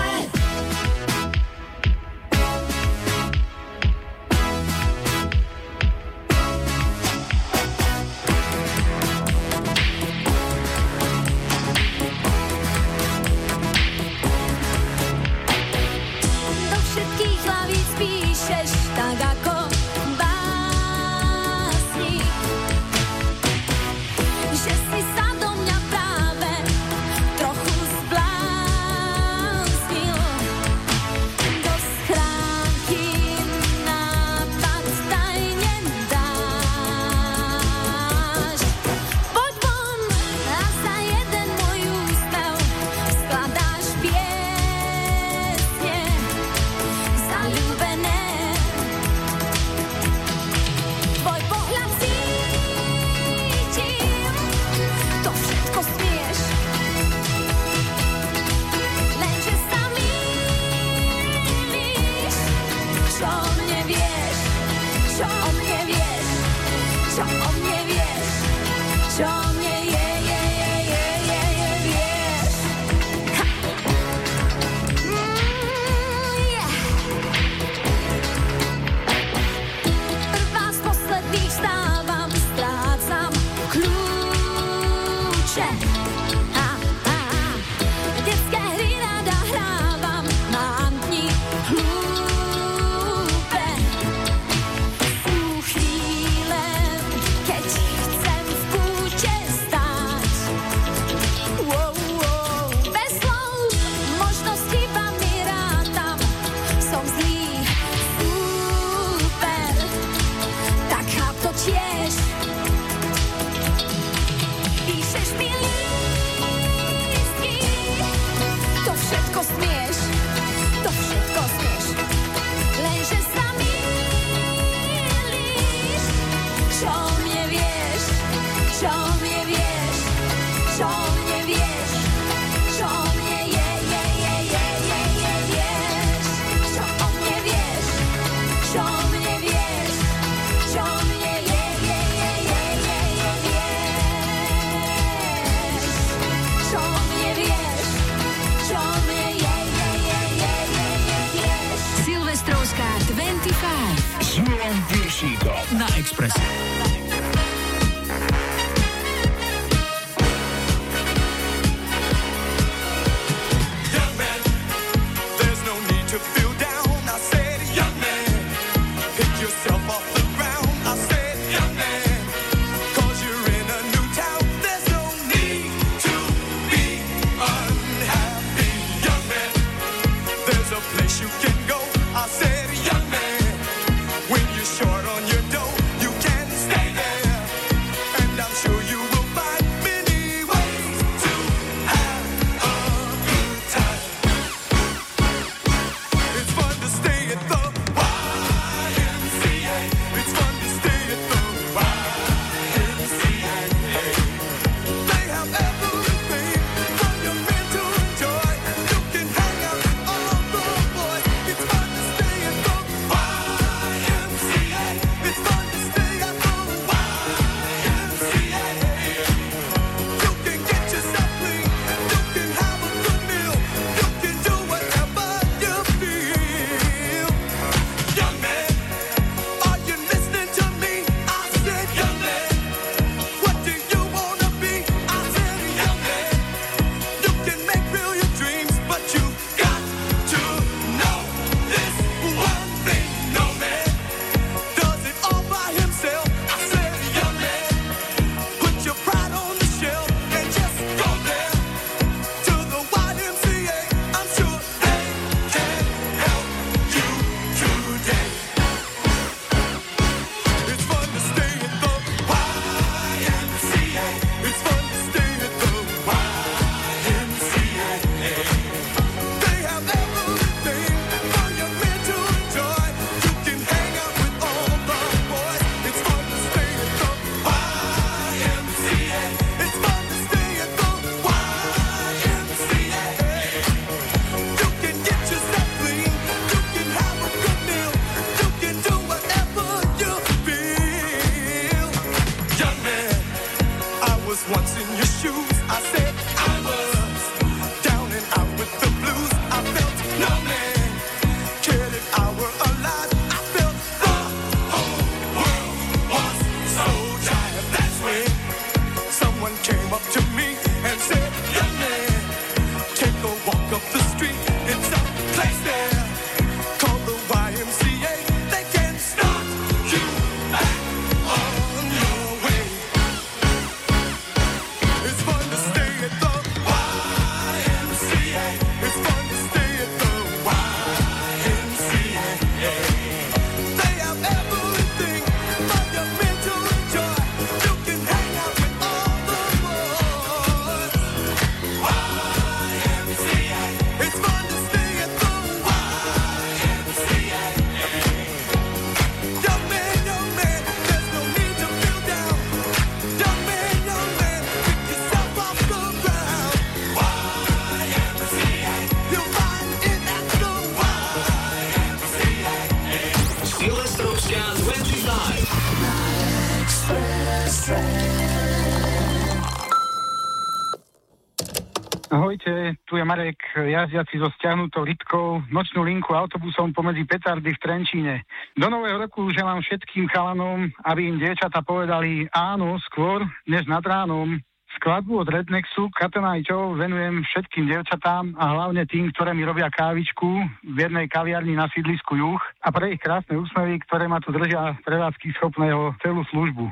Marek, 373.08 373.40
jazdiaci 373.56 374.20
so 374.20 374.28
stiahnutou 374.36 374.84
rytkou, 374.84 375.40
nočnú 375.48 375.80
linku 375.80 376.12
autobusom 376.12 376.76
pomedzi 376.76 377.08
petardy 377.08 377.56
v 377.56 377.62
Trenčíne. 377.64 378.14
Do 378.52 378.68
nového 378.68 379.00
roku 379.00 379.32
želám 379.32 379.64
všetkým 379.64 380.12
chalanom, 380.12 380.68
aby 380.84 381.08
im 381.08 381.16
dievčata 381.16 381.64
povedali 381.64 382.28
áno 382.36 382.76
skôr, 382.84 383.24
než 383.48 383.64
nad 383.64 383.80
ránom. 383.80 384.36
Skladbu 384.76 385.24
od 385.24 385.28
Rednexu 385.32 385.88
Katana 385.96 386.36
venujem 386.76 387.24
všetkým 387.24 387.72
devčatám 387.72 388.36
a 388.36 388.44
hlavne 388.52 388.84
tým, 388.84 389.08
ktoré 389.16 389.32
mi 389.32 389.48
robia 389.48 389.72
kávičku 389.72 390.28
v 390.68 390.76
jednej 390.76 391.08
kaviarni 391.08 391.56
na 391.56 391.64
sídlisku 391.72 392.12
Juch 392.12 392.44
a 392.60 392.68
pre 392.68 392.92
ich 392.92 393.00
krásne 393.00 393.40
úsmevy, 393.40 393.80
ktoré 393.88 394.04
ma 394.04 394.20
tu 394.20 394.36
držia 394.36 394.76
prevádzky 394.84 395.32
schopného 395.40 395.96
celú 396.04 396.28
službu 396.28 396.68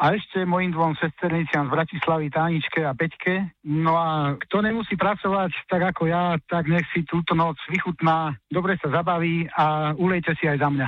a 0.00 0.16
ešte 0.16 0.48
mojim 0.48 0.72
dvom 0.72 0.96
sesterniciam 0.96 1.68
z 1.68 1.76
Bratislavy, 1.76 2.32
Táničke 2.32 2.80
a 2.88 2.96
Peťke. 2.96 3.52
No 3.68 4.00
a 4.00 4.32
kto 4.40 4.64
nemusí 4.64 4.96
pracovať 4.96 5.52
tak 5.68 5.92
ako 5.92 6.08
ja, 6.08 6.40
tak 6.48 6.72
nech 6.72 6.88
si 6.96 7.04
túto 7.04 7.36
noc 7.36 7.60
vychutná, 7.68 8.32
dobre 8.48 8.80
sa 8.80 8.88
zabaví 8.88 9.44
a 9.52 9.92
ulejte 9.92 10.32
si 10.40 10.48
aj 10.48 10.56
za 10.56 10.68
mňa. 10.72 10.86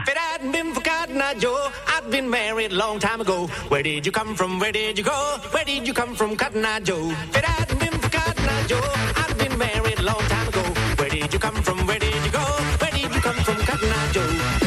Long 9.93 10.25
time 10.25 10.49
ago. 10.49 10.65
Where 10.97 11.11
did 11.11 11.29
you 11.29 11.39
come 11.39 11.61
from? 11.61 11.85
Where 11.87 12.01
did 12.01 12.25
you 12.25 12.33
go? 12.33 12.43
Where 12.81 12.93
did 12.93 13.13
you 13.13 13.21
come 13.21 13.37
from, 13.45 13.61
Cotton 13.61 13.93
Joe? 14.17 14.62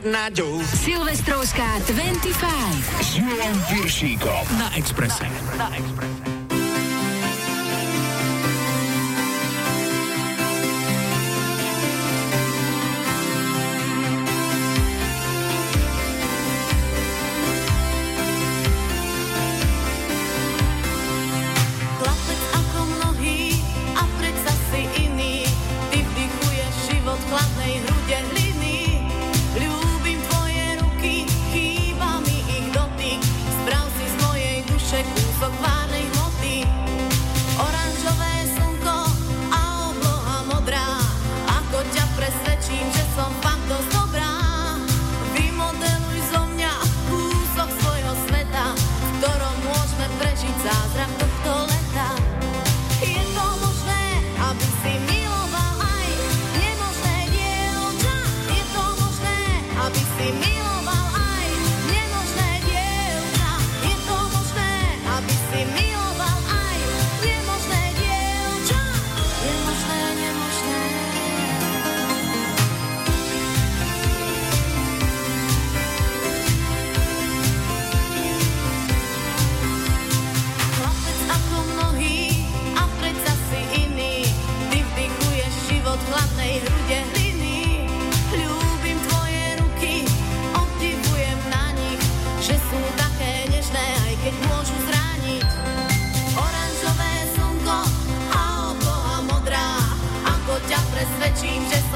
tornado. 0.00 0.64
Silvestrovská 0.64 1.78
25. 1.86 2.32
S 3.00 3.16
Julom 3.16 3.62
Piršíkom. 3.68 4.58
Na 4.58 4.76
Exprese. 4.76 5.24
Na, 5.56 5.68
na 5.68 5.76
Exprese. 5.76 6.19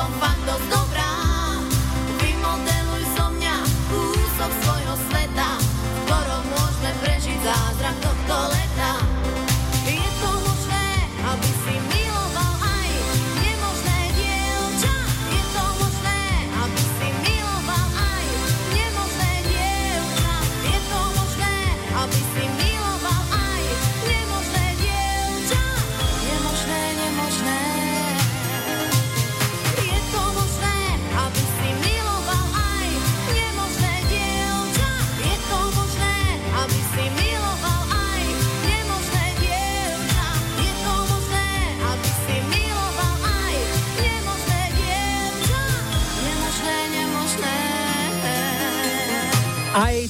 con 0.04 0.12
fandos 0.20 0.83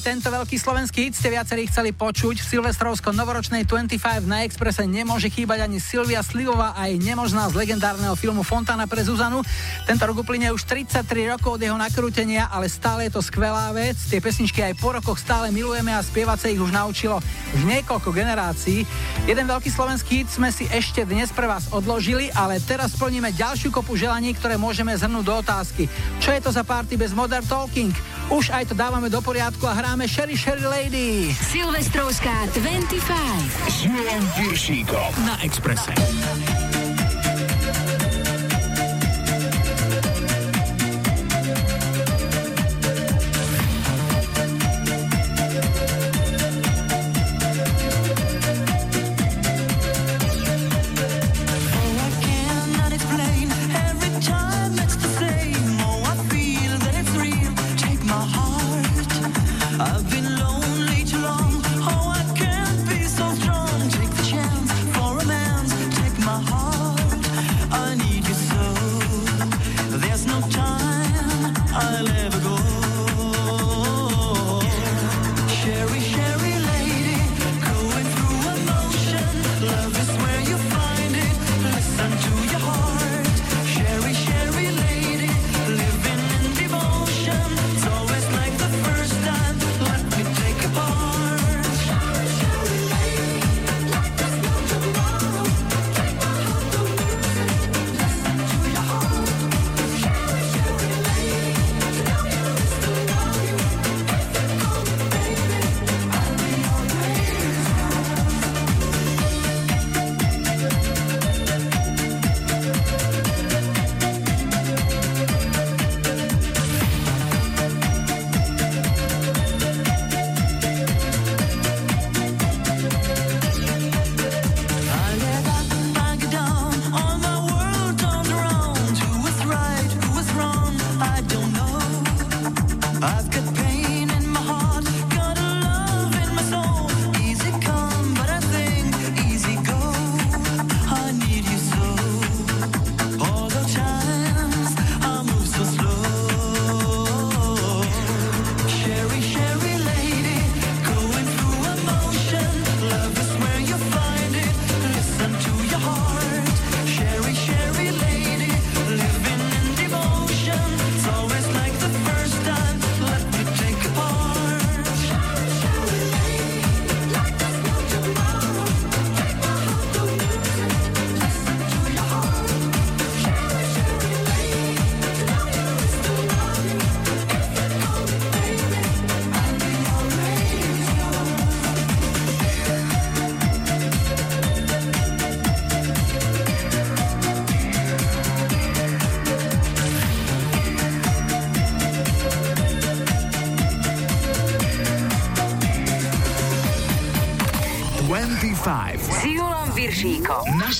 tento 0.05 0.29
veľký 0.29 0.61
slovenský 0.61 1.09
hit 1.09 1.17
ste 1.17 1.33
viacerí 1.33 1.65
chceli 1.65 1.89
počuť. 1.89 2.37
V 2.37 2.45
silvestrovsko-novoročnej 2.45 3.65
25 3.65 4.29
na 4.29 4.45
Exprese 4.45 4.85
nemôže 4.85 5.33
chýbať 5.33 5.65
ani 5.65 5.81
Silvia 5.81 6.21
Slivová 6.21 6.77
aj 6.77 7.01
nemožná 7.01 7.49
z 7.49 7.57
legendárneho 7.57 8.13
filmu 8.13 8.45
Fontana 8.45 8.85
pre 8.85 9.01
Zuzanu. 9.01 9.41
Tento 9.89 10.05
rok 10.05 10.21
uplyne 10.21 10.53
už 10.53 10.61
33 10.69 11.09
rokov 11.33 11.57
od 11.57 11.61
jeho 11.65 11.73
nakrútenia, 11.73 12.45
ale 12.53 12.69
stále 12.69 13.09
je 13.09 13.17
to 13.17 13.25
skvelá 13.25 13.73
vec. 13.73 13.97
Tie 13.97 14.21
pesničky 14.21 14.61
aj 14.61 14.77
po 14.77 14.93
rokoch 14.93 15.17
stále 15.17 15.49
milujeme 15.49 15.89
a 15.89 16.05
spievať 16.05 16.37
sa 16.37 16.47
ich 16.53 16.61
už 16.61 16.69
naučilo 16.69 17.17
v 17.57 17.61
niekoľko 17.65 18.13
generácií. 18.13 18.85
Jeden 19.25 19.49
veľký 19.49 19.73
slovenský 19.73 20.21
hit 20.21 20.29
sme 20.29 20.53
si 20.53 20.69
ešte 20.69 21.01
dnes 21.01 21.33
pre 21.33 21.49
vás 21.49 21.73
odložili, 21.73 22.29
ale 22.37 22.61
teraz 22.61 22.93
splníme 22.93 23.33
ďalšiu 23.33 23.73
kopu 23.73 23.97
želaní, 23.97 24.37
ktoré 24.37 24.53
môžeme 24.53 24.93
zhrnúť 24.93 25.25
do 25.25 25.33
otázky. 25.41 25.89
Čo 26.21 26.29
je 26.29 26.45
to 26.45 26.53
za 26.53 26.61
party 26.61 26.93
bez 26.93 27.09
Modern 27.09 27.49
Talking? 27.49 28.14
Už 28.33 28.49
aj 28.49 28.73
to 28.73 28.75
dávame 28.75 29.09
do 29.13 29.21
poriadku 29.21 29.69
a 29.69 29.73
hráme 29.77 30.09
Sherry 30.09 30.33
Sherry 30.33 30.65
Lady. 30.65 31.29
Silvestrovská 31.29 32.49
25. 32.57 33.69
S 33.69 33.85
Júlom 33.85 34.23
Piršíkom. 34.33 35.09
Na 35.29 35.37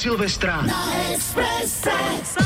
Silvestrar. 0.05 0.63
Na 0.67 2.44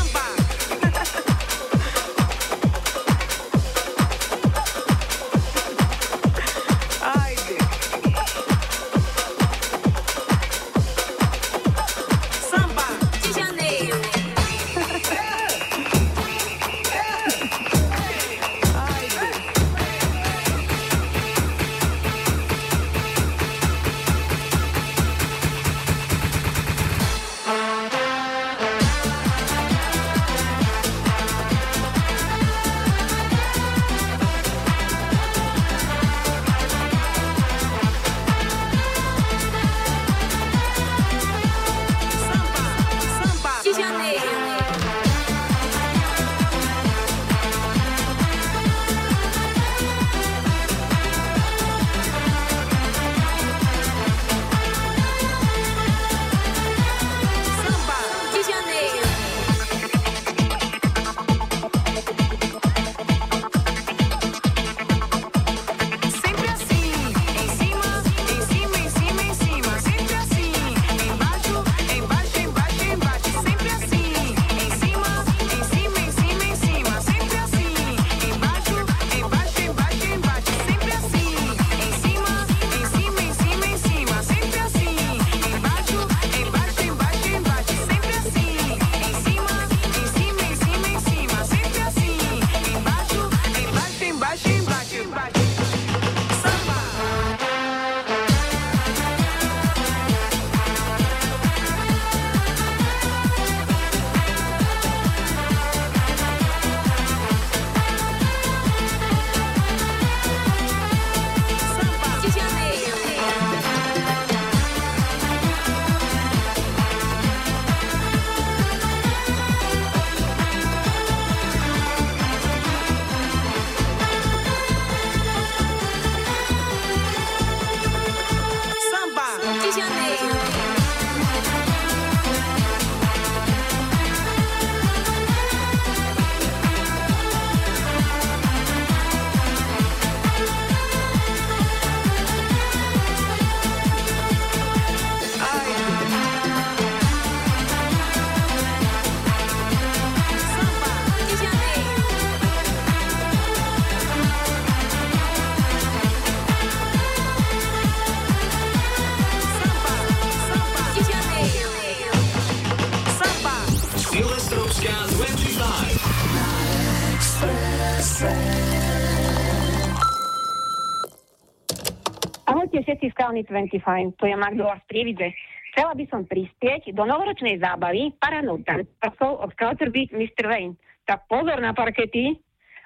Ahojte 172.69 172.85
všetci 172.85 173.07
z 173.09 173.15
Kalny 173.17 173.41
25, 173.49 174.13
tu 174.13 174.29
je 174.29 174.37
Magdula 174.37 174.77
z 174.77 174.85
Prievidze. 174.85 175.33
Chcela 175.73 175.97
by 175.97 176.05
som 176.05 176.21
prispieť 176.29 176.93
do 176.93 177.01
novoročnej 177.01 177.57
zábavy 177.57 178.13
paranou 178.21 178.61
tancov 178.61 179.41
od 179.41 179.49
Calterbeat 179.57 180.13
Mr. 180.13 180.45
Wayne. 180.45 180.77
Tak 181.09 181.25
pozor 181.25 181.57
na 181.65 181.73
parkety. 181.73 182.37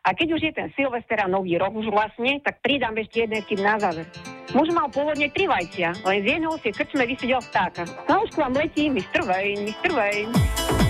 A 0.08 0.16
keď 0.16 0.40
už 0.40 0.42
je 0.48 0.54
ten 0.56 0.72
Silvester 0.80 1.20
a 1.20 1.28
nový 1.28 1.60
rok 1.60 1.76
už 1.76 1.92
vlastne, 1.92 2.40
tak 2.48 2.64
pridám 2.64 2.96
ešte 2.96 3.28
jeden 3.28 3.44
tip 3.44 3.60
na 3.60 3.76
záver. 3.76 4.08
Muž 4.56 4.72
mal 4.72 4.88
pôvodne 4.88 5.28
tri 5.36 5.52
vajcia, 5.52 6.00
len 6.08 6.24
z 6.24 6.32
jedného 6.32 6.56
si 6.64 6.72
krčme 6.72 7.04
vysedel 7.04 7.44
vtáka. 7.44 7.84
Na 8.08 8.24
ušku 8.24 8.40
vám 8.40 8.56
letí 8.56 8.88
Mr. 8.88 9.28
Wayne, 9.28 9.68
Mr. 9.68 9.92
Wayne. 9.92 10.83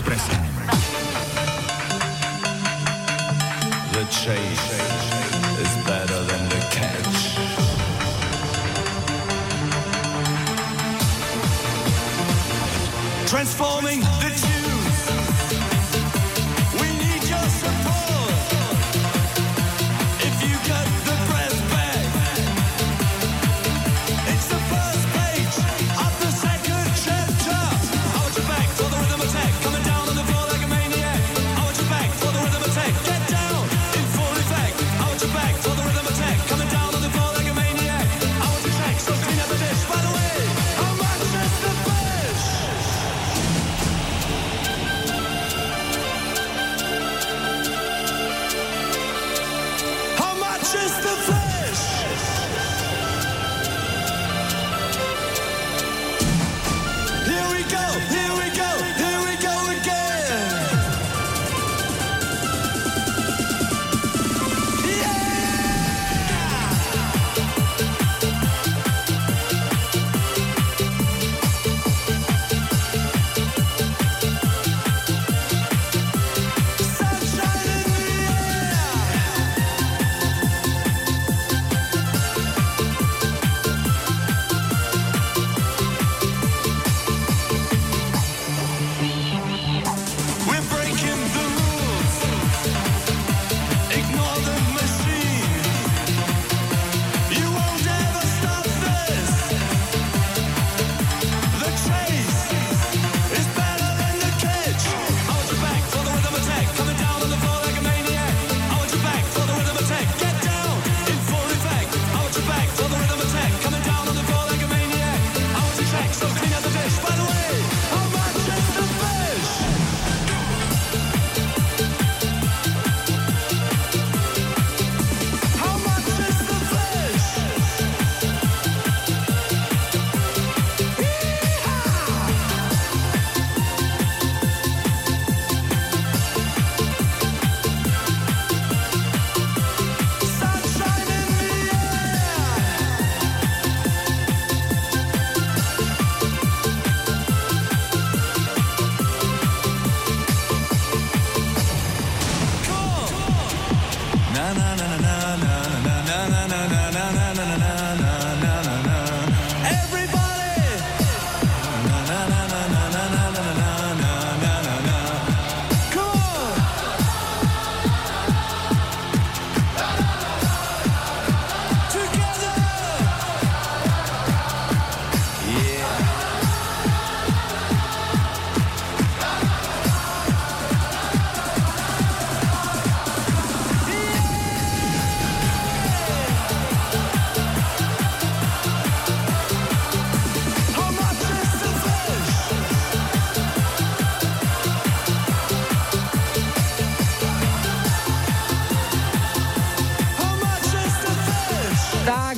Expressa. 0.00 0.32
The 3.92 4.04
Chase. 4.08 4.79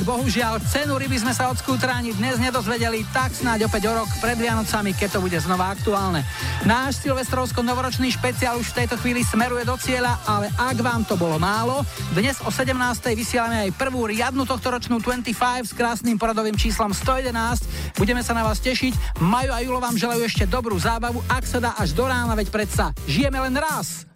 Bohužiaľ, 0.02 0.58
cenu 0.66 0.98
ryby 0.98 1.18
sme 1.18 1.30
sa 1.30 1.50
od 1.50 1.58
skútra 1.58 1.94
ani 1.94 2.10
dnes 2.14 2.38
nedozvedeli, 2.38 3.06
tak 3.14 3.34
snáď 3.34 3.70
opäť 3.70 3.90
o 3.90 4.02
rok 4.02 4.10
pred 4.18 4.34
Vianocami, 4.34 4.92
keď 4.94 5.16
to 5.16 5.22
bude 5.22 5.38
znova 5.38 5.70
aktuálne. 5.70 6.26
Náš 6.66 7.02
silvestrovsko-novoročný 7.06 8.10
špeciál 8.10 8.58
už 8.58 8.74
v 8.74 8.84
tejto 8.84 8.98
chvíli 8.98 9.22
smeruje 9.22 9.62
do 9.62 9.78
cieľa, 9.78 10.18
ale 10.26 10.50
ak 10.58 10.76
vám 10.82 11.06
to 11.06 11.14
bolo 11.14 11.38
málo, 11.38 11.86
dnes 12.14 12.38
o 12.42 12.50
17. 12.50 12.74
vysielame 13.14 13.70
aj 13.70 13.78
prvú 13.78 14.10
riadnu 14.10 14.42
tohtoročnú 14.42 14.98
25 14.98 15.70
s 15.70 15.72
krásnym 15.72 16.18
poradovým 16.18 16.58
číslom 16.58 16.90
111. 16.90 17.94
Budeme 17.94 18.26
sa 18.26 18.34
na 18.34 18.42
vás 18.42 18.58
tešiť. 18.58 19.22
Majo 19.22 19.54
a 19.54 19.62
Julo 19.62 19.78
vám 19.78 19.94
želajú 19.94 20.26
ešte 20.26 20.44
dobrú 20.50 20.74
zábavu, 20.78 21.22
ak 21.30 21.44
sa 21.46 21.62
dá 21.62 21.70
až 21.78 21.94
do 21.94 22.10
rána, 22.10 22.34
veď 22.34 22.50
predsa 22.50 22.90
žijeme 23.06 23.38
len 23.38 23.54
raz. 23.54 24.06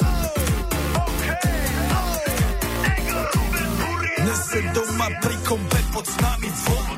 Se 4.37 4.61
doma 4.75 5.09
pri 5.23 5.37
kompe 5.49 5.81
pod 5.93 6.07
nami 6.21 6.51
zvon 6.53 6.97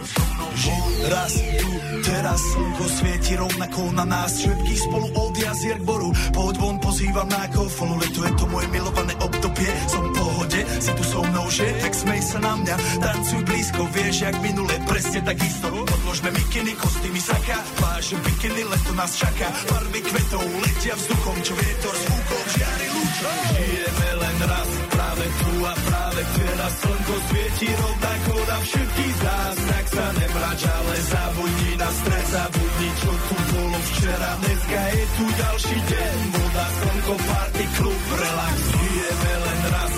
Žij 0.59 1.07
raz 1.15 1.35
tu, 1.39 1.71
teraz 2.03 2.41
slnko 2.51 2.85
svieti 2.91 3.39
rovnako 3.39 3.95
na 3.95 4.03
nás. 4.03 4.43
Všetkých 4.43 4.81
spolu 4.91 5.07
od 5.15 5.39
jazier 5.39 5.79
k 5.79 5.87
boru. 5.87 6.11
Pohoď 6.35 6.57
von, 6.59 6.77
pozývam 6.83 7.31
na 7.31 7.47
kofolu 7.47 7.95
Leto 7.95 8.27
je 8.27 8.33
to 8.35 8.45
moje 8.51 8.67
milované 8.75 9.15
obdobie. 9.23 9.71
Som 9.87 10.11
v 10.11 10.19
pohode, 10.59 10.83
si 10.83 10.93
tu 10.95 11.05
so 11.05 11.21
mnou, 11.23 11.47
že? 11.51 11.67
Tak 11.83 11.95
smej 11.95 12.23
sa 12.23 12.39
na 12.43 12.53
mňa, 12.57 12.77
tancuj 12.99 13.43
blízko 13.47 13.83
Vieš, 13.95 14.17
jak 14.27 14.37
minule, 14.43 14.75
presne 14.87 15.21
tak 15.23 15.39
isto. 15.43 15.69
Podložme 15.71 16.31
mikiny, 16.35 16.73
kostýmy 16.79 17.21
saka 17.23 17.59
Pláže 17.79 18.17
bikiny, 18.23 18.63
leto 18.67 18.93
nás 18.95 19.13
čaká. 19.15 19.49
Farby 19.71 20.01
kvetov 20.03 20.43
letia 20.43 20.95
vzduchom 20.99 21.37
Čo 21.43 21.55
vietor 21.55 21.95
s 21.95 22.05
fúkom 22.09 22.45
žiari 22.55 22.87
lúčom 22.91 23.37
Žijeme 23.55 24.11
len 24.19 24.39
raz, 24.49 24.71
práve 24.91 25.27
tu 25.27 25.53
a 25.63 25.73
práve 25.75 26.23
teraz. 26.35 26.73
Slnko 26.79 27.15
svieti 27.29 27.69
rovnako 27.75 28.35
na 28.49 28.59
všetkých 28.63 29.15
z 29.19 29.25
Tak 29.69 29.87
sa 29.89 30.07
nemrač, 30.15 30.61
ale 30.67 30.95
zabudni 31.11 31.73
na 31.79 31.91
stres. 31.91 32.27
Zabudni, 32.29 32.91
čo 33.01 33.11
tu 33.11 33.37
bolo 33.57 33.79
včera. 33.89 34.31
Dneska 34.43 34.81
je 34.93 35.05
tu 35.17 35.25
ďalší 35.33 35.79
deň. 35.81 36.17
Voda, 36.29 36.67
slnko, 36.69 37.15
party, 37.25 37.65
klub, 37.81 38.03
relax. 38.21 38.57
Žijeme 38.69 39.33
len 39.43 39.61
raz, 39.73 39.93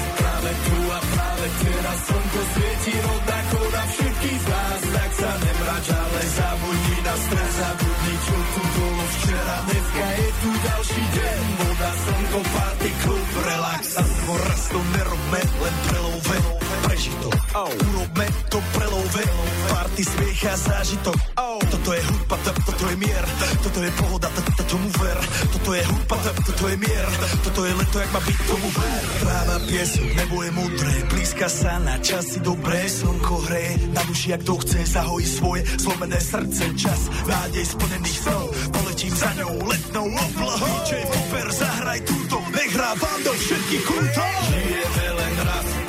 tu 0.71 0.81
a 0.87 1.01
práve 1.03 1.47
teraz 1.67 1.99
Slnko 2.07 2.41
svieti 2.55 2.95
rovnako 3.03 3.59
na 3.75 3.85
všetkých 3.91 4.41
z 4.41 4.47
nás. 4.47 4.81
Tak 4.95 5.11
sa 5.19 5.31
nemrač, 5.43 5.87
ale 5.91 6.21
zabudni 6.39 6.99
na 7.03 7.15
stres 7.19 7.53
Zabudni, 7.61 8.15
čo 8.25 8.37
tu 8.55 8.63
bolo 8.79 9.05
včera. 9.19 9.57
Dneska 9.67 10.07
je 10.15 10.29
tu 10.41 10.51
ďalší 10.55 11.03
deň. 11.19 11.43
Voda, 11.61 11.91
slnko, 11.93 12.41
party, 12.55 12.91
klub, 13.03 13.29
relax 13.45 13.83
A 13.99 14.03
skôr 14.07 14.41
raz 14.47 14.63
to 14.71 14.81
nerobme, 14.95 15.41
len 15.43 15.75
prelove 15.91 16.60
Prežitok, 17.01 17.33
oh. 17.57 17.73
urobme 17.89 18.29
to 18.53 18.61
prelove 18.77 19.25
Party, 19.73 20.05
smiech 20.05 20.53
a 20.53 20.53
zážitok. 20.53 21.17
Oh. 21.41 21.57
Toto 21.73 21.97
je 21.97 22.03
hudba, 22.05 22.37
to, 22.45 22.53
toto 22.61 22.85
je 22.93 22.97
mier. 23.01 23.25
Toto 23.65 23.81
je 23.81 23.89
pohoda, 23.97 24.29
to, 24.29 24.41
to, 24.45 24.65
tomu 24.69 24.85
ver. 25.01 25.17
Toto 25.49 25.73
je 25.73 25.81
hudba, 25.81 26.17
to, 26.21 26.31
toto 26.45 26.65
je 26.69 26.77
mier. 26.77 27.07
Toto 27.41 27.65
je 27.65 27.73
leto, 27.73 27.97
jak 28.05 28.11
má 28.13 28.21
byť, 28.21 28.39
tomu 28.45 28.69
ver. 28.77 29.01
Práva 29.17 29.57
piesok, 29.65 30.09
nebo 30.13 30.45
je 30.45 30.51
mudré 30.53 30.95
Blízka 31.09 31.49
sa 31.49 31.81
na 31.81 31.97
časy 32.05 32.45
dobré. 32.45 32.85
Slnko 32.85 33.49
hreje 33.49 33.81
na 33.97 34.05
duši, 34.05 34.37
jak 34.37 34.45
to 34.45 34.61
chce 34.61 34.85
Zahojí 34.85 35.25
svoje 35.25 35.65
zlomené 35.81 36.21
srdce. 36.21 36.69
Čas 36.77 37.09
nádej 37.25 37.65
splnených 37.65 38.19
snov 38.29 38.53
Poletím 38.77 39.15
za 39.17 39.33
ňou 39.41 39.57
letnou 39.65 40.05
oblohou. 40.05 40.77
DJ 40.85 41.01
Popper, 41.09 41.49
zahraj 41.49 42.01
túto. 42.05 42.45
Nech 42.53 42.77
hrá 42.77 42.93
vám 42.93 43.21
do 43.25 43.33
všetkých 43.33 43.85
kútov. 43.89 44.33
Žijeme 44.53 45.07
len 45.17 45.35
raz, 45.49 45.80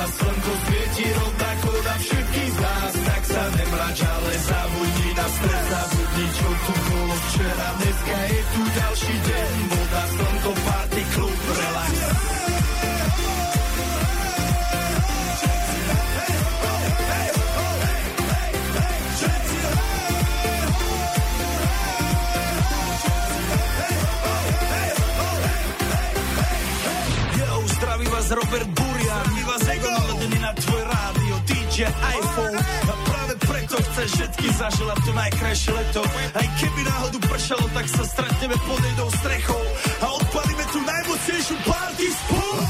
teraz 0.00 0.16
Slnko 0.16 0.52
svieti 0.64 1.06
rovnako 1.12 1.70
na 1.84 1.94
všetkých 2.00 2.52
z 2.56 2.58
nás. 2.60 2.92
Tak 3.04 3.22
sa 3.28 3.42
nemrač, 3.52 3.98
ale 4.00 4.32
zabudni 4.48 5.10
na 5.12 5.26
stres. 5.28 5.64
Zabudni, 5.68 6.26
čo 6.40 6.48
tu 6.64 6.74
bolo 6.88 7.16
včera. 7.28 7.68
Dneska 7.76 8.16
je 8.32 8.40
tu 8.48 8.60
ďalší 8.80 9.14
deň. 9.28 9.52
Voda, 9.68 10.02
slnko, 10.08 10.52
party, 10.64 11.02
klub, 11.12 11.38
relax. 11.52 11.92
Robert 28.30 28.68
Burian 28.78 28.89
My 29.50 29.58
vás 29.58 29.66
ego 29.66 29.90
naladený 29.90 30.38
na 30.38 30.54
tvoj 30.54 30.78
rádio 30.86 31.34
DJ 31.42 31.90
iPhone. 31.90 32.54
A 32.86 32.94
práve 33.02 33.34
preto 33.50 33.82
chceš 33.82 34.08
všetky 34.14 34.46
zaželať 34.46 34.98
to 35.02 35.10
najkrajšie 35.10 35.70
leto. 35.74 36.06
Aj 36.38 36.46
keby 36.54 36.80
náhodu 36.86 37.18
pršalo, 37.18 37.66
tak 37.74 37.86
sa 37.90 38.06
stretneme 38.06 38.54
pod 38.62 38.78
jednou 38.78 39.10
strechou. 39.10 39.62
A 40.06 40.06
odpalíme 40.22 40.64
tu 40.70 40.78
najmocnejšiu 40.86 41.56
party 41.66 42.06
spolu 42.14 42.62